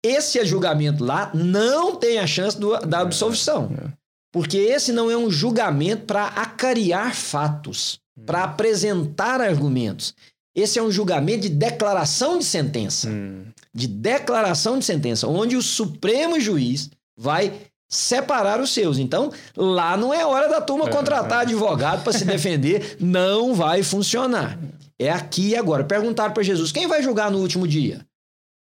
[0.04, 3.70] Esse julgamento lá não tem a chance do- da absolvição.
[3.76, 3.92] é.
[4.32, 10.14] Porque esse não é um julgamento para acariar fatos, para apresentar argumentos.
[10.54, 13.08] Esse é um julgamento de declaração de sentença.
[13.08, 13.44] Hum.
[13.72, 17.52] De declaração de sentença, onde o Supremo Juiz vai
[17.88, 18.98] separar os seus.
[18.98, 21.42] Então, lá não é hora da turma É, contratar é.
[21.42, 24.58] advogado para se defender, não vai funcionar.
[24.98, 25.84] É aqui e agora.
[25.84, 28.04] Perguntaram para Jesus: quem vai julgar no último dia?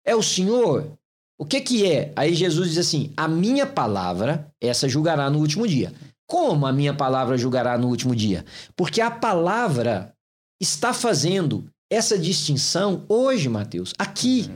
[0.04, 0.92] É o Senhor?
[1.38, 2.12] O que que é?
[2.14, 5.92] Aí Jesus diz assim: a minha palavra, essa julgará no último dia.
[6.30, 8.44] Como a minha palavra julgará no último dia?
[8.76, 10.14] Porque a palavra
[10.62, 14.48] está fazendo essa distinção hoje, Mateus, aqui.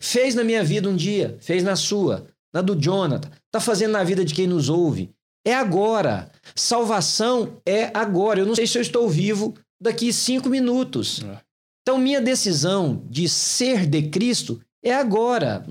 [0.00, 4.02] Fez na minha vida um dia, fez na sua, na do Jonathan, está fazendo na
[4.02, 5.10] vida de quem nos ouve.
[5.46, 6.30] É agora.
[6.54, 8.40] Salvação é agora.
[8.40, 11.22] Eu não sei se eu estou vivo daqui cinco minutos.
[11.22, 11.38] É.
[11.82, 15.64] Então, minha decisão de ser de Cristo É agora.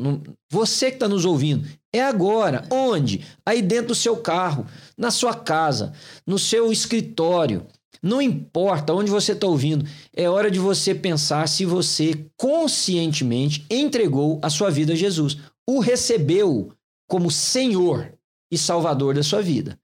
[0.52, 2.64] Você que está nos ouvindo, é agora.
[2.72, 3.26] Onde?
[3.46, 4.66] Aí dentro do seu carro,
[5.02, 5.94] na sua casa,
[6.28, 7.66] no seu escritório.
[8.04, 9.84] Não importa onde você está ouvindo,
[10.16, 15.80] é hora de você pensar se você conscientemente entregou a sua vida a Jesus, o
[15.80, 16.72] recebeu
[17.08, 18.14] como Senhor
[18.52, 19.78] e Salvador da sua vida.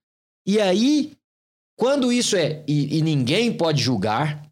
[0.46, 1.12] E aí,
[1.76, 4.48] quando isso é, e, e ninguém pode julgar,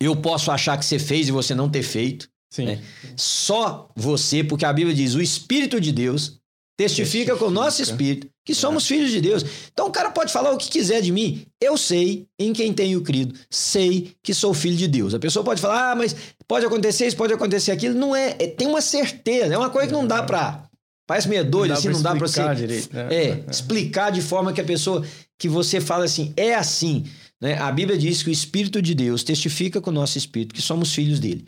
[0.00, 2.28] eu posso achar que você fez e você não ter feito.
[2.58, 2.82] Né?
[3.16, 6.39] Só você, porque a Bíblia diz: o Espírito de Deus
[6.80, 8.88] testifica, com o nosso espírito que somos é.
[8.88, 9.44] filhos de Deus.
[9.70, 11.44] Então o cara pode falar o que quiser de mim.
[11.60, 15.12] Eu sei em quem tenho crido, sei que sou filho de Deus.
[15.12, 16.16] A pessoa pode falar, ah, mas
[16.48, 17.94] pode acontecer isso, pode acontecer aquilo.
[17.94, 20.64] Não é, é tem uma certeza, é uma coisa que não dá para
[21.06, 23.08] Parece meio doido, assim, não dá para você direito, né?
[23.10, 25.04] é, é, explicar de forma que a pessoa
[25.36, 27.04] que você fala assim, é assim.
[27.40, 27.58] Né?
[27.58, 30.94] A Bíblia diz que o Espírito de Deus testifica com o nosso espírito que somos
[30.94, 31.46] filhos dele.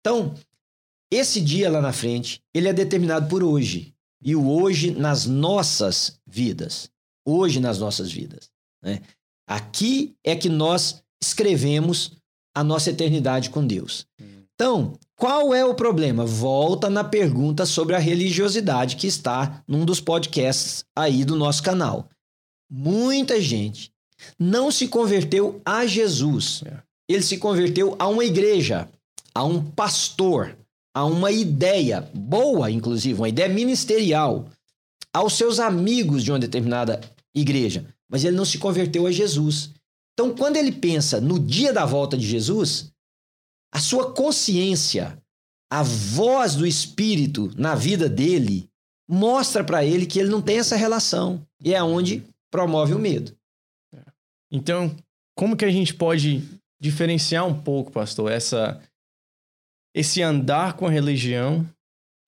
[0.00, 0.34] Então,
[1.10, 6.18] esse dia lá na frente, ele é determinado por hoje e o hoje nas nossas
[6.26, 6.90] vidas.
[7.26, 8.50] Hoje nas nossas vidas.
[8.82, 9.00] Né?
[9.46, 12.12] Aqui é que nós escrevemos
[12.54, 14.06] a nossa eternidade com Deus.
[14.54, 16.26] Então, qual é o problema?
[16.26, 22.08] Volta na pergunta sobre a religiosidade que está num dos podcasts aí do nosso canal.
[22.68, 23.92] Muita gente
[24.36, 26.64] não se converteu a Jesus.
[26.66, 26.82] É.
[27.08, 28.88] Ele se converteu a uma igreja,
[29.32, 30.57] a um pastor,
[30.98, 34.48] a uma ideia boa, inclusive, uma ideia ministerial,
[35.12, 37.00] aos seus amigos de uma determinada
[37.32, 39.70] igreja, mas ele não se converteu a Jesus.
[40.12, 42.90] Então, quando ele pensa no dia da volta de Jesus,
[43.72, 45.22] a sua consciência,
[45.70, 48.68] a voz do Espírito na vida dele,
[49.08, 51.46] mostra para ele que ele não tem essa relação.
[51.62, 53.36] E é onde promove o medo.
[54.50, 54.96] Então,
[55.36, 56.42] como que a gente pode
[56.80, 58.82] diferenciar um pouco, pastor, essa
[59.98, 61.66] esse andar com a religião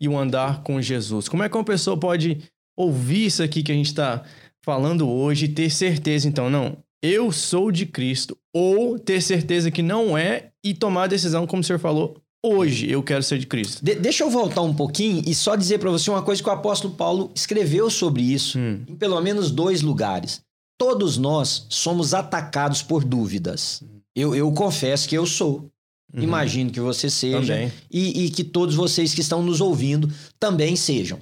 [0.01, 1.29] e o andar com Jesus?
[1.29, 2.39] Como é que uma pessoa pode
[2.77, 4.25] ouvir isso aqui que a gente está
[4.65, 9.83] falando hoje e ter certeza, então, não, eu sou de Cristo, ou ter certeza que
[9.83, 13.47] não é e tomar a decisão, como o senhor falou, hoje eu quero ser de
[13.47, 13.85] Cristo.
[13.85, 16.53] De deixa eu voltar um pouquinho e só dizer para você uma coisa que o
[16.53, 18.83] apóstolo Paulo escreveu sobre isso hum.
[18.89, 20.43] em pelo menos dois lugares.
[20.79, 23.83] Todos nós somos atacados por dúvidas.
[24.17, 25.71] Eu, eu confesso que eu sou.
[26.13, 26.23] Uhum.
[26.23, 27.55] Imagino que você seja.
[27.91, 31.19] E, e, que todos vocês que estão nos ouvindo também sejam.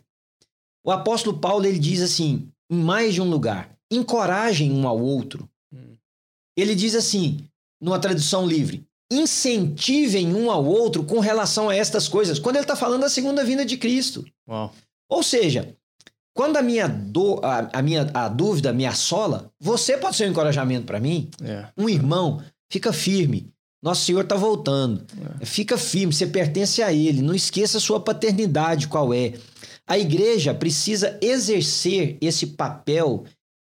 [0.84, 5.48] O apóstolo Paulo ele diz assim, em mais de um lugar: encorajem um ao outro.
[5.72, 5.96] Uhum.
[6.56, 7.44] Ele diz assim,
[7.80, 12.38] numa tradução livre: incentivem um ao outro com relação a estas coisas.
[12.38, 14.24] Quando ele está falando da segunda vinda de Cristo.
[14.48, 14.72] Uau.
[15.10, 15.74] Ou seja,
[16.38, 20.30] quando a minha, do, a, a, minha a dúvida me assola, você pode ser um
[20.30, 21.28] encorajamento para mim.
[21.42, 21.66] É.
[21.76, 23.52] Um irmão, fica firme.
[23.82, 25.04] Nosso Senhor está voltando.
[25.40, 25.46] É.
[25.46, 27.22] Fica firme, você pertence a Ele.
[27.22, 29.34] Não esqueça a sua paternidade, qual é.
[29.86, 33.24] A igreja precisa exercer esse papel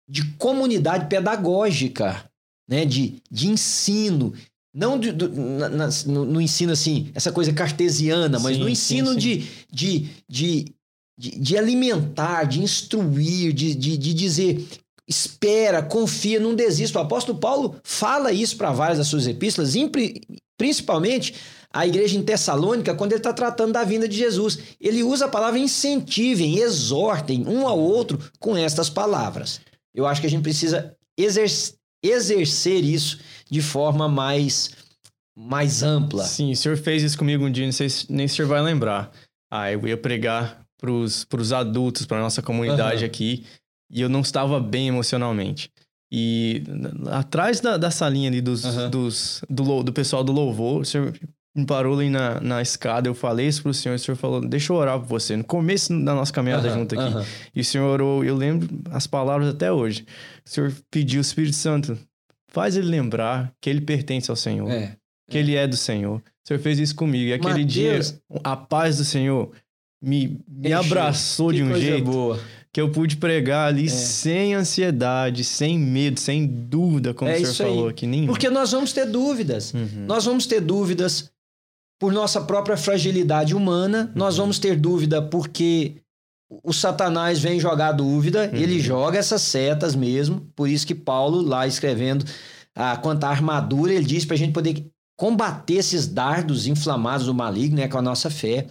[0.08, 2.30] de comunidade pedagógica,
[2.70, 2.86] né?
[2.86, 4.34] de, de ensino.
[4.74, 8.70] Não de, do, na, na, no, no, ensino assim, essa coisa cartesiana, mas sim, no
[8.70, 9.20] ensino sim, sim.
[9.20, 9.38] De,
[9.72, 10.76] de, de,
[11.18, 14.68] de, de, alimentar, de instruir, de, de, de dizer
[15.08, 17.00] espera, confia, não desista.
[17.00, 19.74] O apóstolo Paulo fala isso para várias das suas epístolas,
[20.58, 21.36] principalmente
[21.72, 24.60] a igreja em Tessalônica, quando ele está tratando da vinda de Jesus.
[24.80, 29.60] Ele usa a palavra incentivem, exortem um ao outro com estas palavras.
[29.94, 34.72] Eu acho que a gente precisa exercer, exercer isso de forma mais,
[35.38, 36.24] mais ampla.
[36.24, 38.48] Sim, o senhor fez isso comigo um dia, não sei se, nem se o senhor
[38.48, 39.12] vai lembrar.
[39.52, 43.10] Ah, eu ia pregar para os adultos, para nossa comunidade uhum.
[43.10, 43.46] aqui
[43.90, 45.70] e eu não estava bem emocionalmente.
[46.12, 46.64] E
[47.12, 48.90] atrás da, da salinha ali dos, uhum.
[48.90, 51.14] dos, do, do pessoal do louvor, o senhor
[51.56, 54.74] me parou ali na, na escada, eu falei isso pro senhor, o senhor falou, deixa
[54.74, 57.16] eu orar por você, no começo da nossa caminhada uhum, junto aqui.
[57.16, 57.26] Uhum.
[57.56, 60.06] E o senhor orou, eu lembro as palavras até hoje.
[60.46, 61.98] O senhor pediu o Espírito Santo,
[62.50, 64.96] faz ele lembrar que ele pertence ao Senhor, é,
[65.30, 65.42] que é.
[65.42, 66.18] ele é do Senhor.
[66.18, 67.26] O senhor fez isso comigo.
[67.26, 67.74] E aquele Mateus...
[67.74, 68.00] dia,
[68.44, 69.52] a paz do Senhor
[70.02, 72.06] me, me abraçou de um jeito.
[72.06, 72.40] Boa
[72.76, 73.88] que eu pude pregar ali é.
[73.88, 78.06] sem ansiedade, sem medo, sem dúvida, como é o senhor falou aqui.
[78.26, 79.74] Porque nós vamos ter dúvidas.
[79.74, 80.04] Uhum.
[80.06, 81.32] Nós vamos ter dúvidas
[81.98, 84.20] por nossa própria fragilidade humana, uhum.
[84.20, 86.02] nós vamos ter dúvida porque
[86.66, 88.60] o Satanás vem jogar dúvida, uhum.
[88.60, 92.26] ele joga essas setas mesmo, por isso que Paulo, lá escrevendo
[92.76, 94.86] ah, quanto à armadura, ele diz para a gente poder
[95.18, 98.68] combater esses dardos inflamados do maligno, né, com a nossa fé.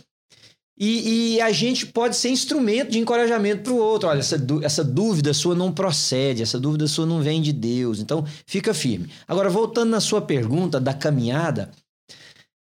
[0.76, 4.08] E, e, a gente pode ser instrumento de encorajamento para o outro.
[4.08, 8.00] Olha, essa, essa dúvida sua não procede, essa dúvida sua não vem de Deus.
[8.00, 9.08] Então, fica firme.
[9.28, 11.70] Agora, voltando na sua pergunta da caminhada,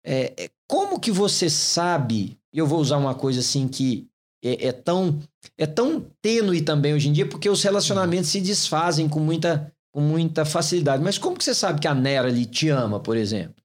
[0.06, 2.38] é, é como que você sabe?
[2.54, 4.08] eu vou usar uma coisa assim que
[4.44, 5.20] é, é, tão
[5.58, 10.00] é tão tênue também hoje em dia, porque os relacionamentos se desfazem com muita, com
[10.00, 11.04] muita facilidade.
[11.04, 13.56] Mas como que você sabe que a Nera ali te ama, por exemplo?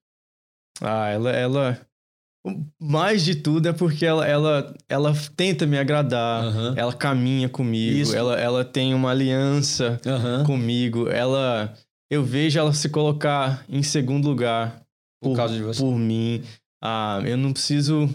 [0.81, 1.87] Ah, ela, ela
[2.79, 6.73] mais de tudo é porque ela, ela, ela tenta me agradar, uhum.
[6.75, 10.43] ela caminha comigo, ela, ela tem uma aliança uhum.
[10.43, 11.73] comigo, ela
[12.09, 14.81] eu vejo ela se colocar em segundo lugar
[15.21, 15.79] por, por causa de você.
[15.79, 16.43] Por mim.
[16.83, 18.09] Ah, eu não preciso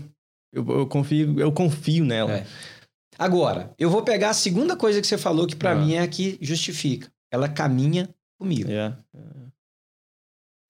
[0.53, 2.33] eu, eu confio, eu confio nela.
[2.33, 2.47] É.
[3.19, 5.75] Agora, eu vou pegar a segunda coisa que você falou que para ah.
[5.75, 7.11] mim é a que justifica.
[7.31, 8.09] Ela caminha
[8.39, 8.71] comigo.
[8.71, 8.99] Yeah.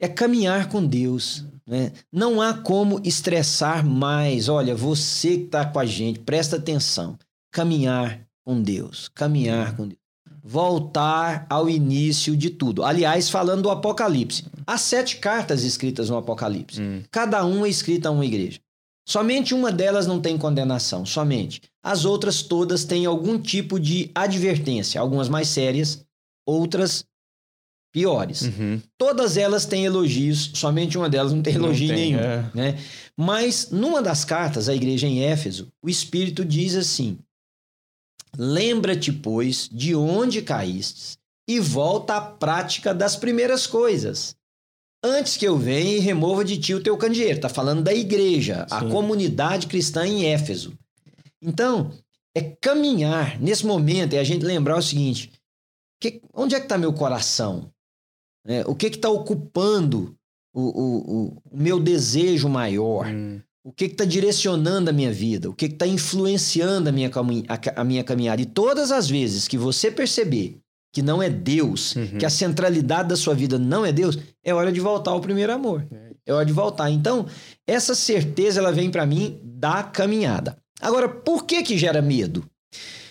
[0.00, 1.44] É caminhar com Deus.
[1.66, 1.92] Né?
[2.12, 4.48] Não há como estressar mais.
[4.48, 7.18] Olha, você que está com a gente, presta atenção.
[7.50, 9.08] Caminhar com Deus.
[9.08, 10.00] Caminhar com Deus.
[10.44, 12.84] Voltar ao início de tudo.
[12.84, 14.44] Aliás, falando do Apocalipse.
[14.64, 16.80] Há sete cartas escritas no Apocalipse.
[16.80, 17.02] Hum.
[17.10, 18.60] Cada uma é escrita a uma igreja.
[19.08, 21.62] Somente uma delas não tem condenação, somente.
[21.82, 26.04] As outras todas têm algum tipo de advertência, algumas mais sérias,
[26.44, 27.04] outras
[27.92, 28.42] piores.
[28.42, 28.80] Uhum.
[28.98, 32.18] Todas elas têm elogios, somente uma delas não tem elogio não tem, nenhum.
[32.18, 32.50] É.
[32.54, 32.78] Né?
[33.16, 37.18] Mas numa das cartas à igreja em Éfeso, o Espírito diz assim:
[38.36, 41.16] Lembra-te, pois, de onde caíste
[41.48, 44.36] e volta à prática das primeiras coisas
[45.02, 47.36] antes que eu venha e remova de ti o teu candeeiro.
[47.36, 48.74] Está falando da igreja, Sim.
[48.74, 50.76] a comunidade cristã em Éfeso.
[51.40, 51.92] Então,
[52.34, 55.32] é caminhar nesse momento, é a gente lembrar o seguinte:
[56.00, 57.70] que, onde é que está meu coração?
[58.46, 60.14] É, o que está ocupando
[60.54, 63.06] o, o, o, meu desejo maior?
[63.06, 63.40] Hum.
[63.64, 65.50] O que está direcionando a minha vida?
[65.50, 67.10] O que está influenciando a minha,
[67.48, 68.40] a, a minha caminhada?
[68.40, 70.60] E todas as vezes que você perceber
[70.92, 72.16] que não é Deus, uhum.
[72.18, 75.52] que a centralidade da sua vida não é Deus, é hora de voltar ao primeiro
[75.52, 75.86] amor.
[75.90, 76.88] É, é hora de voltar.
[76.90, 77.26] Então,
[77.66, 80.56] essa certeza ela vem para mim da caminhada.
[80.80, 82.44] Agora, por que que gera medo?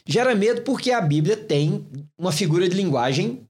[0.08, 1.86] Gera medo porque a Bíblia tem
[2.18, 3.46] uma figura de linguagem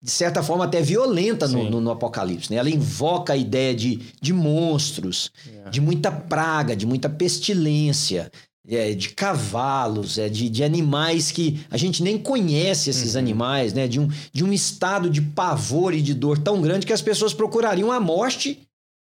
[0.00, 2.52] de certa forma até violenta no, no, no, Apocalipse.
[2.52, 2.58] Né?
[2.58, 5.32] Ela invoca a ideia de, de monstros,
[5.66, 5.70] é.
[5.70, 8.30] de muita praga, de muita pestilência,
[8.68, 13.20] é, de cavalos, é, de, de animais que a gente nem conhece esses uhum.
[13.20, 13.88] animais, né?
[13.88, 17.34] De um, de um estado de pavor e de dor tão grande que as pessoas
[17.34, 18.60] procurariam a morte,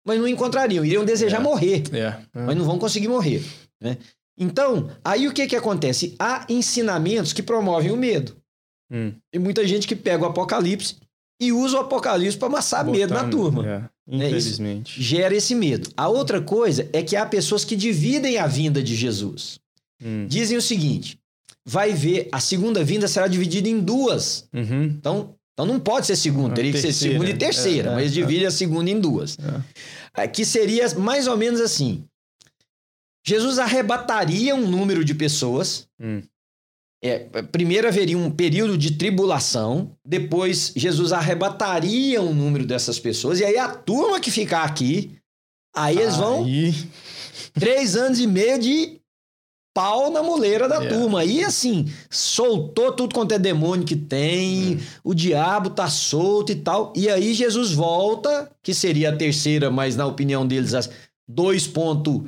[0.05, 0.83] mas não encontrariam.
[0.83, 1.43] Iriam desejar é.
[1.43, 2.17] morrer, é.
[2.33, 3.45] mas não vão conseguir morrer.
[3.79, 3.97] Né?
[4.37, 6.15] Então, aí o que, que acontece?
[6.17, 8.40] Há ensinamentos que promovem o medo.
[8.91, 9.13] Hum.
[9.33, 10.97] E muita gente que pega o Apocalipse
[11.39, 13.67] e usa o Apocalipse para amassar medo na turma.
[13.67, 13.83] É.
[14.07, 14.99] Infelizmente.
[14.99, 15.89] É gera esse medo.
[15.95, 19.59] A outra coisa é que há pessoas que dividem a vinda de Jesus.
[20.03, 20.25] Hum.
[20.27, 21.17] Dizem o seguinte:
[21.65, 24.47] vai ver, a segunda vinda será dividida em duas.
[24.53, 24.83] Uhum.
[24.83, 28.13] Então, então não pode ser segunda, teria que ser segunda e terceira, é, mas é,
[28.13, 29.37] divide a segunda em duas.
[30.15, 30.27] É.
[30.27, 32.03] Que seria mais ou menos assim:
[33.25, 35.87] Jesus arrebataria um número de pessoas.
[35.99, 36.21] Hum.
[37.03, 37.19] É,
[37.51, 43.57] primeiro haveria um período de tribulação, depois Jesus arrebataria um número dessas pessoas, e aí
[43.57, 45.17] a turma que ficar aqui,
[45.75, 46.45] aí eles vão.
[47.53, 49.01] Três anos e meio de
[49.73, 50.95] pau na moleira da yeah.
[50.95, 51.25] turma.
[51.25, 54.79] E assim, soltou tudo quanto é demônio que tem, hum.
[55.03, 56.93] o diabo tá solto e tal.
[56.95, 60.73] E aí Jesus volta, que seria a terceira, mas na opinião deles,
[61.29, 62.27] 2.1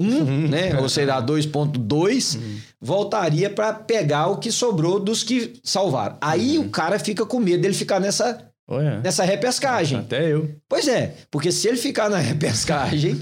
[0.00, 0.48] uhum.
[0.50, 0.78] né?
[0.80, 2.56] Ou será 2.2, uhum.
[2.80, 6.16] voltaria para pegar o que sobrou dos que salvaram.
[6.20, 6.66] Aí uhum.
[6.66, 9.00] o cara fica com medo dele ficar nessa oh, é.
[9.00, 9.98] nessa repescagem.
[9.98, 10.50] Até eu.
[10.68, 13.18] Pois é, porque se ele ficar na repescagem,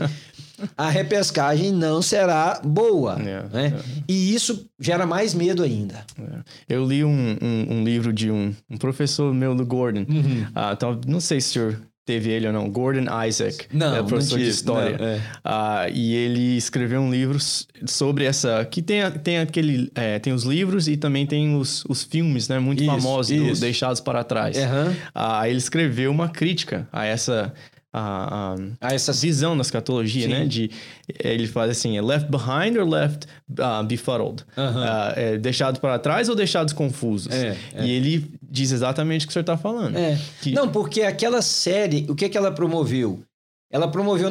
[0.77, 3.17] a repescagem não será boa.
[3.21, 3.75] É, né?
[3.77, 4.03] É.
[4.09, 6.05] E isso gera mais medo ainda.
[6.19, 6.75] É.
[6.75, 10.05] Eu li um, um, um, livro de um, um professor meu do Gordon.
[10.09, 10.43] Uhum.
[10.43, 14.03] Uh, então, não sei se o senhor teve ele ou não, Gordon Isaac, não, é
[14.03, 14.97] professor não de história.
[14.97, 15.19] Não, é.
[15.19, 17.39] uh, e ele escreveu um livro
[17.85, 18.65] sobre essa.
[18.65, 19.93] Que tem, tem aquele.
[19.95, 22.59] É, tem os livros e também tem os, os filmes, né?
[22.59, 24.57] Muito isso, famosos, do, deixados para trás.
[24.57, 24.91] Uhum.
[24.91, 27.53] Uh, ele escreveu uma crítica a essa
[27.93, 30.33] a, a, a essa visão da escatologia, Sim.
[30.33, 30.47] né?
[30.47, 30.71] De
[31.19, 34.45] ele faz assim, é left behind or left uh, befuddled?
[34.57, 34.77] Uh -huh.
[34.77, 37.33] uh, é deixado para trás ou deixados confusos?
[37.33, 37.85] É, é.
[37.85, 39.97] E ele diz exatamente o que o senhor está falando.
[39.97, 40.19] É.
[40.43, 40.53] Que...
[40.53, 43.23] Não, porque aquela série, o que que ela promoveu?
[43.71, 44.31] Ela promoveu,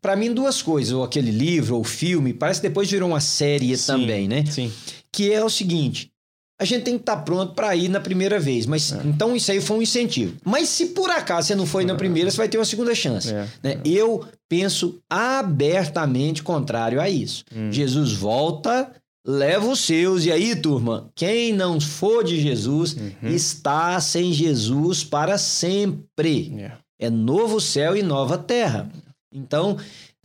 [0.00, 0.92] para mim, duas coisas.
[0.92, 2.34] Ou aquele livro, ou filme.
[2.34, 3.86] Parece que depois virou uma série Sim.
[3.86, 4.44] também, né?
[4.46, 4.72] Sim.
[5.12, 6.10] Que é o seguinte
[6.58, 8.66] a gente tem que estar tá pronto para ir na primeira vez.
[8.66, 9.00] Mas é.
[9.04, 10.34] então isso aí foi um incentivo.
[10.44, 13.32] Mas se por acaso você não foi na primeira, você vai ter uma segunda chance.
[13.32, 13.46] É.
[13.62, 13.80] Né?
[13.84, 13.88] É.
[13.88, 17.44] Eu penso abertamente contrário a isso.
[17.54, 17.70] Hum.
[17.70, 18.90] Jesus volta,
[19.24, 20.24] leva os seus.
[20.24, 23.28] E aí, turma, quem não for de Jesus uhum.
[23.28, 26.54] está sem Jesus para sempre.
[26.58, 27.06] É.
[27.06, 28.90] é novo céu e nova terra.
[29.32, 29.76] Então,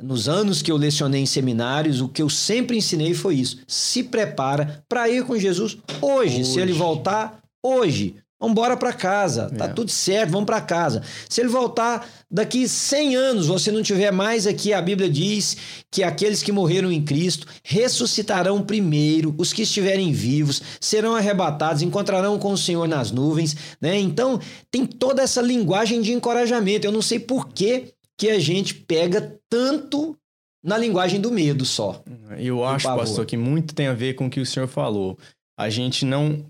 [0.01, 3.59] nos anos que eu lecionei em seminários, o que eu sempre ensinei foi isso.
[3.67, 6.41] Se prepara para ir com Jesus hoje.
[6.41, 6.45] hoje.
[6.45, 8.15] Se ele voltar, hoje.
[8.43, 9.67] Vamos embora para casa, tá é.
[9.69, 11.01] tudo certo, vamos para casa.
[11.29, 15.55] Se ele voltar daqui 100 anos, você não tiver mais aqui, a Bíblia diz
[15.89, 22.37] que aqueles que morreram em Cristo ressuscitarão primeiro, os que estiverem vivos serão arrebatados, encontrarão
[22.37, 23.97] com o Senhor nas nuvens, né?
[23.97, 24.37] Então,
[24.69, 26.85] tem toda essa linguagem de encorajamento.
[26.85, 27.93] Eu não sei por que
[28.23, 30.17] que a gente pega tanto
[30.63, 32.01] na linguagem do medo só.
[32.39, 35.19] Eu acho, pastor, que muito tem a ver com o que o senhor falou.
[35.59, 36.45] A gente não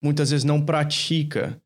[0.00, 1.60] muitas vezes não pratica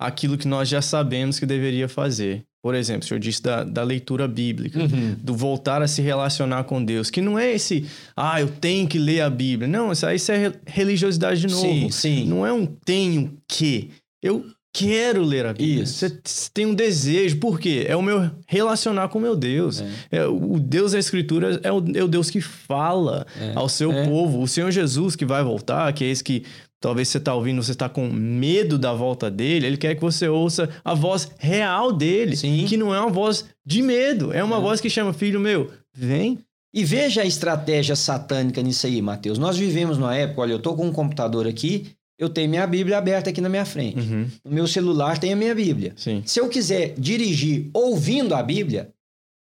[0.00, 2.42] aquilo que nós já sabemos que deveria fazer.
[2.62, 5.14] Por exemplo, o senhor disse da, da leitura bíblica, uhum.
[5.18, 7.86] do voltar a se relacionar com Deus, que não é esse,
[8.16, 9.68] ah, eu tenho que ler a Bíblia.
[9.68, 11.62] Não, isso, isso é religiosidade de novo.
[11.62, 12.24] Sim, sim.
[12.26, 13.90] Não é um tenho que.
[14.22, 15.82] Eu quero ler a Bíblia.
[15.82, 16.08] Isso.
[16.08, 17.38] Você tem um desejo.
[17.38, 17.84] Por quê?
[17.86, 19.80] É o meu relacionar com o meu Deus.
[20.10, 20.18] É.
[20.18, 23.52] É, o Deus da Escritura é o, é o Deus que fala é.
[23.54, 24.06] ao seu é.
[24.06, 24.40] povo.
[24.40, 26.44] O Senhor Jesus que vai voltar, que é esse que
[26.82, 29.68] Talvez você está ouvindo, você está com medo da volta dele.
[29.68, 32.64] Ele quer que você ouça a voz real dele, Sim.
[32.66, 34.60] que não é uma voz de medo, é uma é.
[34.60, 36.40] voz que chama filho meu, vem.
[36.74, 39.38] E veja a estratégia satânica nisso aí, Mateus.
[39.38, 42.98] Nós vivemos numa época, olha, eu estou com um computador aqui, eu tenho minha Bíblia
[42.98, 43.98] aberta aqui na minha frente.
[43.98, 44.28] Uhum.
[44.44, 45.92] No meu celular tem a minha Bíblia.
[45.96, 46.22] Sim.
[46.24, 48.92] Se eu quiser dirigir ouvindo a Bíblia,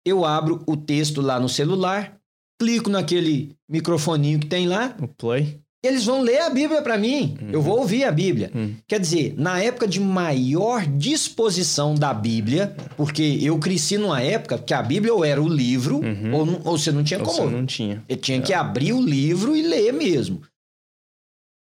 [0.06, 2.18] eu abro o texto lá no celular,
[2.60, 4.96] clico naquele microfoninho que tem lá.
[5.02, 7.38] O play eles vão ler a Bíblia para mim.
[7.42, 7.50] Uhum.
[7.52, 8.52] Eu vou ouvir a Bíblia.
[8.54, 8.76] Uhum.
[8.88, 14.74] Quer dizer, na época de maior disposição da Bíblia, porque eu cresci numa época que
[14.74, 16.34] a Bíblia ou era o livro, uhum.
[16.34, 17.50] ou, ou, você não tinha como.
[17.50, 18.04] Você não tinha.
[18.10, 18.42] Eu tinha é.
[18.42, 20.42] que abrir o livro e ler mesmo.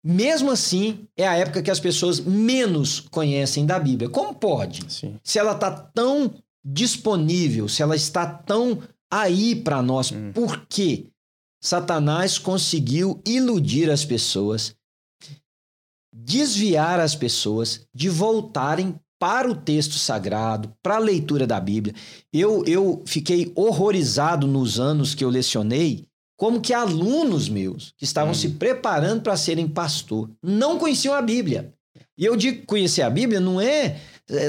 [0.05, 4.11] Mesmo assim, é a época que as pessoas menos conhecem da Bíblia.
[4.11, 4.85] Como pode?
[4.93, 5.19] Sim.
[5.25, 10.31] Se ela está tão disponível, se ela está tão aí para nós, hum.
[10.33, 11.07] por quê?
[11.59, 14.77] Satanás conseguiu iludir as pessoas,
[16.15, 21.95] desviar as pessoas de voltarem para o texto sagrado, para a leitura da Bíblia.
[22.31, 28.33] Eu, eu fiquei horrorizado nos anos que eu lecionei, como que alunos meus, que estavam
[28.33, 28.35] hum.
[28.35, 31.73] se preparando para serem pastor, não conheciam a Bíblia.
[32.17, 34.01] E eu digo conhecer a Bíblia não é é,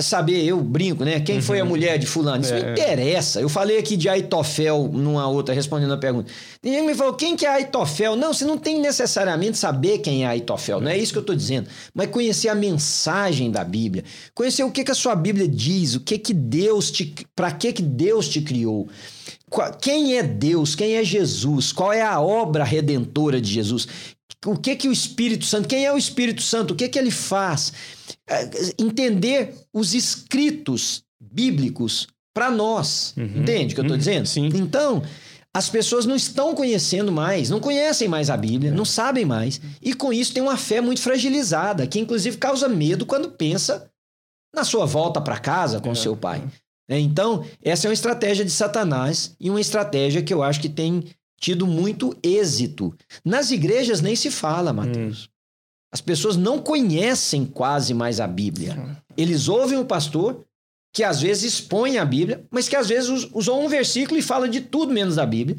[0.01, 1.19] saber, eu brinco, né?
[1.19, 1.41] Quem uhum.
[1.41, 1.69] foi a uhum.
[1.69, 2.41] mulher de fulano?
[2.43, 2.63] Isso é.
[2.63, 3.41] me interessa.
[3.41, 6.31] Eu falei aqui de Aitofel numa outra, respondendo a pergunta.
[6.63, 8.15] Ninguém me falou, quem que é Aitofel?
[8.15, 11.35] Não, você não tem necessariamente saber quem é Aitofel, não é isso que eu estou
[11.35, 11.67] dizendo.
[11.93, 14.05] Mas conhecer a mensagem da Bíblia.
[14.33, 17.13] Conhecer o que, que a sua Bíblia diz, o que que Deus te...
[17.35, 18.87] Para que que Deus te criou.
[19.81, 20.75] Quem é Deus?
[20.75, 21.71] Quem é Jesus?
[21.71, 23.87] Qual é a obra redentora de Jesus?
[24.45, 26.71] O que que o Espírito Santo, quem é o Espírito Santo?
[26.71, 27.73] O que que ele faz?
[28.27, 28.49] É,
[28.79, 33.13] entender os escritos bíblicos para nós.
[33.17, 33.41] Uhum.
[33.41, 33.97] Entende o que eu estou uhum.
[33.97, 34.27] dizendo?
[34.27, 34.47] Sim.
[34.53, 35.01] Então,
[35.55, 39.61] as pessoas não estão conhecendo mais, não conhecem mais a Bíblia, não sabem mais.
[39.81, 43.89] E com isso tem uma fé muito fragilizada, que inclusive causa medo quando pensa
[44.53, 45.95] na sua volta para casa com é.
[45.95, 46.43] seu pai.
[46.89, 50.69] É, então, essa é uma estratégia de Satanás e uma estratégia que eu acho que
[50.69, 51.05] tem
[51.45, 52.91] tido muito êxito.
[53.23, 55.25] Nas igrejas nem se fala, Mateus.
[55.25, 55.29] Hum.
[55.93, 58.99] As pessoas não conhecem quase mais a Bíblia.
[59.15, 60.43] Eles ouvem o pastor,
[60.91, 64.49] que às vezes expõe a Bíblia, mas que às vezes usou um versículo e fala
[64.49, 65.57] de tudo menos da Bíblia.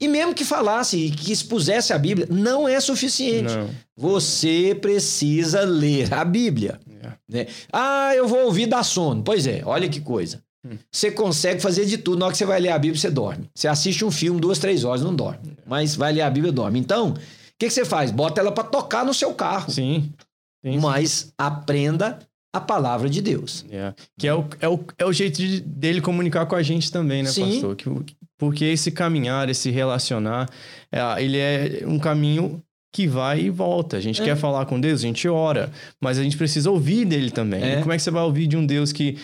[0.00, 3.54] E mesmo que falasse, que expusesse a Bíblia, não é suficiente.
[3.54, 3.68] Não.
[3.98, 6.80] Você precisa ler a Bíblia.
[6.88, 7.18] Yeah.
[7.28, 7.46] Né?
[7.70, 9.22] Ah, eu vou ouvir da sono.
[9.22, 10.42] Pois é, olha que coisa.
[10.66, 10.76] Hum.
[10.92, 12.18] Você consegue fazer de tudo.
[12.18, 13.50] Na hora que você vai ler a Bíblia, você dorme.
[13.54, 15.56] Você assiste um filme duas, três horas, não dorme.
[15.66, 16.78] Mas vai ler a Bíblia, dorme.
[16.78, 17.14] Então, o
[17.58, 18.10] que, que você faz?
[18.10, 19.70] Bota ela para tocar no seu carro.
[19.70, 20.12] Sim.
[20.64, 22.18] sim Mas aprenda
[22.52, 23.64] a palavra de Deus.
[23.68, 23.94] Yeah.
[24.18, 27.22] Que é o, é, o, é o jeito de, dele comunicar com a gente também,
[27.22, 27.52] né, Sim.
[27.52, 27.76] pastor?
[27.76, 30.48] Que, porque esse caminhar, esse relacionar,
[30.90, 32.62] é, ele é um caminho
[32.92, 33.96] que vai e volta.
[33.96, 34.24] A gente é.
[34.24, 35.70] quer falar com Deus, a gente ora,
[36.00, 37.62] mas a gente precisa ouvir dele também.
[37.62, 37.80] É.
[37.80, 39.16] como é que você vai ouvir de um Deus que,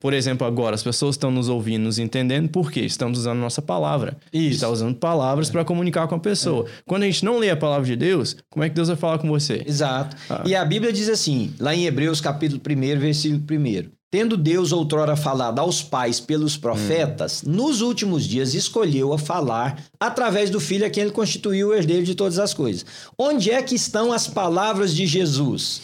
[0.00, 2.80] por exemplo, agora as pessoas estão nos ouvindo, nos entendendo, por quê?
[2.80, 4.16] Estamos usando nossa palavra.
[4.32, 4.56] Isso.
[4.56, 5.52] Está usando palavras é.
[5.52, 6.68] para comunicar com a pessoa.
[6.68, 6.72] É.
[6.86, 9.18] Quando a gente não lê a palavra de Deus, como é que Deus vai falar
[9.18, 9.62] com você?
[9.66, 10.16] Exato.
[10.28, 10.42] Ah.
[10.44, 13.97] E a Bíblia diz assim, lá em Hebreus capítulo 1, versículo 1.
[14.10, 17.50] Tendo Deus outrora falado aos pais pelos profetas, hum.
[17.50, 22.04] nos últimos dias escolheu a falar através do Filho a quem ele constituiu o herdeiro
[22.04, 22.86] de todas as coisas.
[23.18, 25.82] Onde é que estão as palavras de Jesus?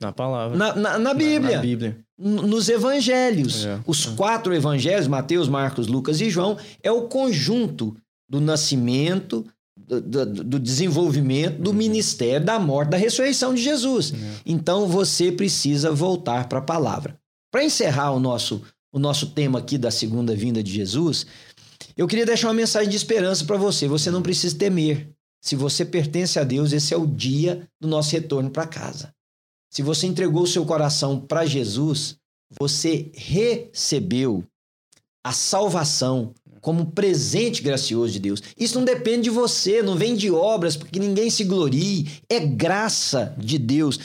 [0.00, 0.56] Na palavra.
[0.56, 1.50] Na, na, na Bíblia.
[1.50, 1.98] Na, na Bíblia.
[2.18, 3.64] Nos evangelhos.
[3.64, 3.78] É.
[3.86, 7.96] Os quatro evangelhos, Mateus, Marcos, Lucas e João, é o conjunto
[8.28, 9.46] do nascimento,
[9.76, 11.76] do, do, desenvolvimento, do uhum.
[11.76, 14.12] ministério, da morte, da ressurreição de Jesus.
[14.12, 14.16] É.
[14.46, 17.19] Então você precisa voltar para a palavra.
[17.50, 21.26] Para encerrar o nosso, o nosso tema aqui da segunda vinda de Jesus,
[21.96, 23.88] Eu queria deixar uma mensagem de esperança para você.
[23.88, 25.10] Você não precisa temer.
[25.42, 29.12] Se você pertence a Deus, esse é o dia do nosso retorno para casa.
[29.70, 32.16] Se você entregou o seu coração para Jesus,
[32.58, 34.44] você recebeu
[35.24, 38.42] a salvação como presente gracioso de Deus.
[38.58, 43.34] Isso não depende de você, não vem de obras, porque ninguém se glorie, é graça
[43.38, 43.98] de Deus.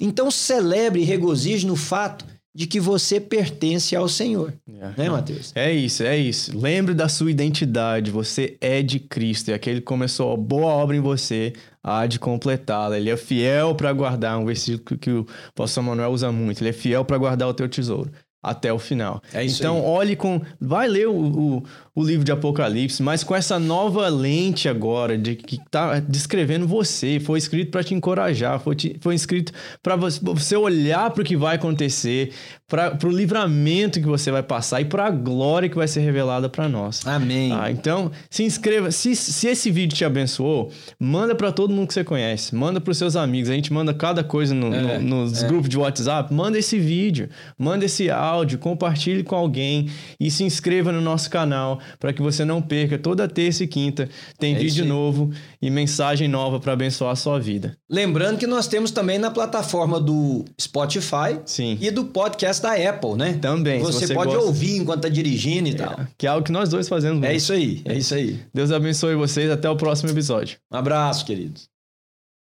[0.00, 4.52] Então celebre e regozije no fato de que você pertence ao Senhor.
[4.68, 5.02] É.
[5.02, 5.52] Né, Mateus?
[5.54, 6.56] É isso, é isso.
[6.56, 8.10] Lembre da sua identidade.
[8.10, 9.50] Você é de Cristo.
[9.50, 12.98] E aquele que começou a boa obra em você há de completá-la.
[12.98, 14.38] Ele é fiel para guardar.
[14.38, 16.60] Um versículo que o pastor Manuel usa muito.
[16.60, 18.10] Ele é fiel para guardar o teu tesouro
[18.42, 19.22] até o final.
[19.32, 19.82] É isso então, aí.
[19.82, 20.40] olhe com.
[20.60, 21.62] Vai ler o, o,
[21.94, 27.20] o, livro de Apocalipse, mas com essa nova lente agora, de que está descrevendo você.
[27.20, 31.36] Foi escrito para te encorajar, foi, te, foi escrito para você olhar para o que
[31.36, 32.32] vai acontecer,
[32.66, 36.48] para o livramento que você vai passar e para a glória que vai ser revelada
[36.48, 37.06] para nós.
[37.06, 37.52] Amém.
[37.52, 38.90] Ah, então, se inscreva.
[38.90, 42.90] Se, se esse vídeo te abençoou, manda para todo mundo que você conhece, manda para
[42.90, 43.50] os seus amigos.
[43.50, 45.46] A gente manda cada coisa no, é, no, nos é.
[45.46, 46.34] grupos de WhatsApp.
[46.34, 51.28] Manda esse vídeo, manda esse áudio áudio, compartilhe com alguém e se inscreva no nosso
[51.30, 52.98] canal para que você não perca.
[52.98, 54.08] Toda terça e quinta
[54.38, 55.30] tem é vídeo novo
[55.60, 57.76] e mensagem nova para abençoar a sua vida.
[57.90, 61.76] Lembrando que nós temos também na plataforma do Spotify Sim.
[61.80, 63.38] e do podcast da Apple, né?
[63.40, 63.80] Também.
[63.80, 64.46] Você, você pode gosta...
[64.46, 66.00] ouvir enquanto está dirigindo e é, tal.
[66.16, 67.22] Que é algo que nós dois fazemos.
[67.22, 68.40] É isso aí, é isso aí.
[68.52, 69.50] Deus abençoe vocês.
[69.50, 70.58] Até o próximo episódio.
[70.72, 71.71] Um abraço, queridos.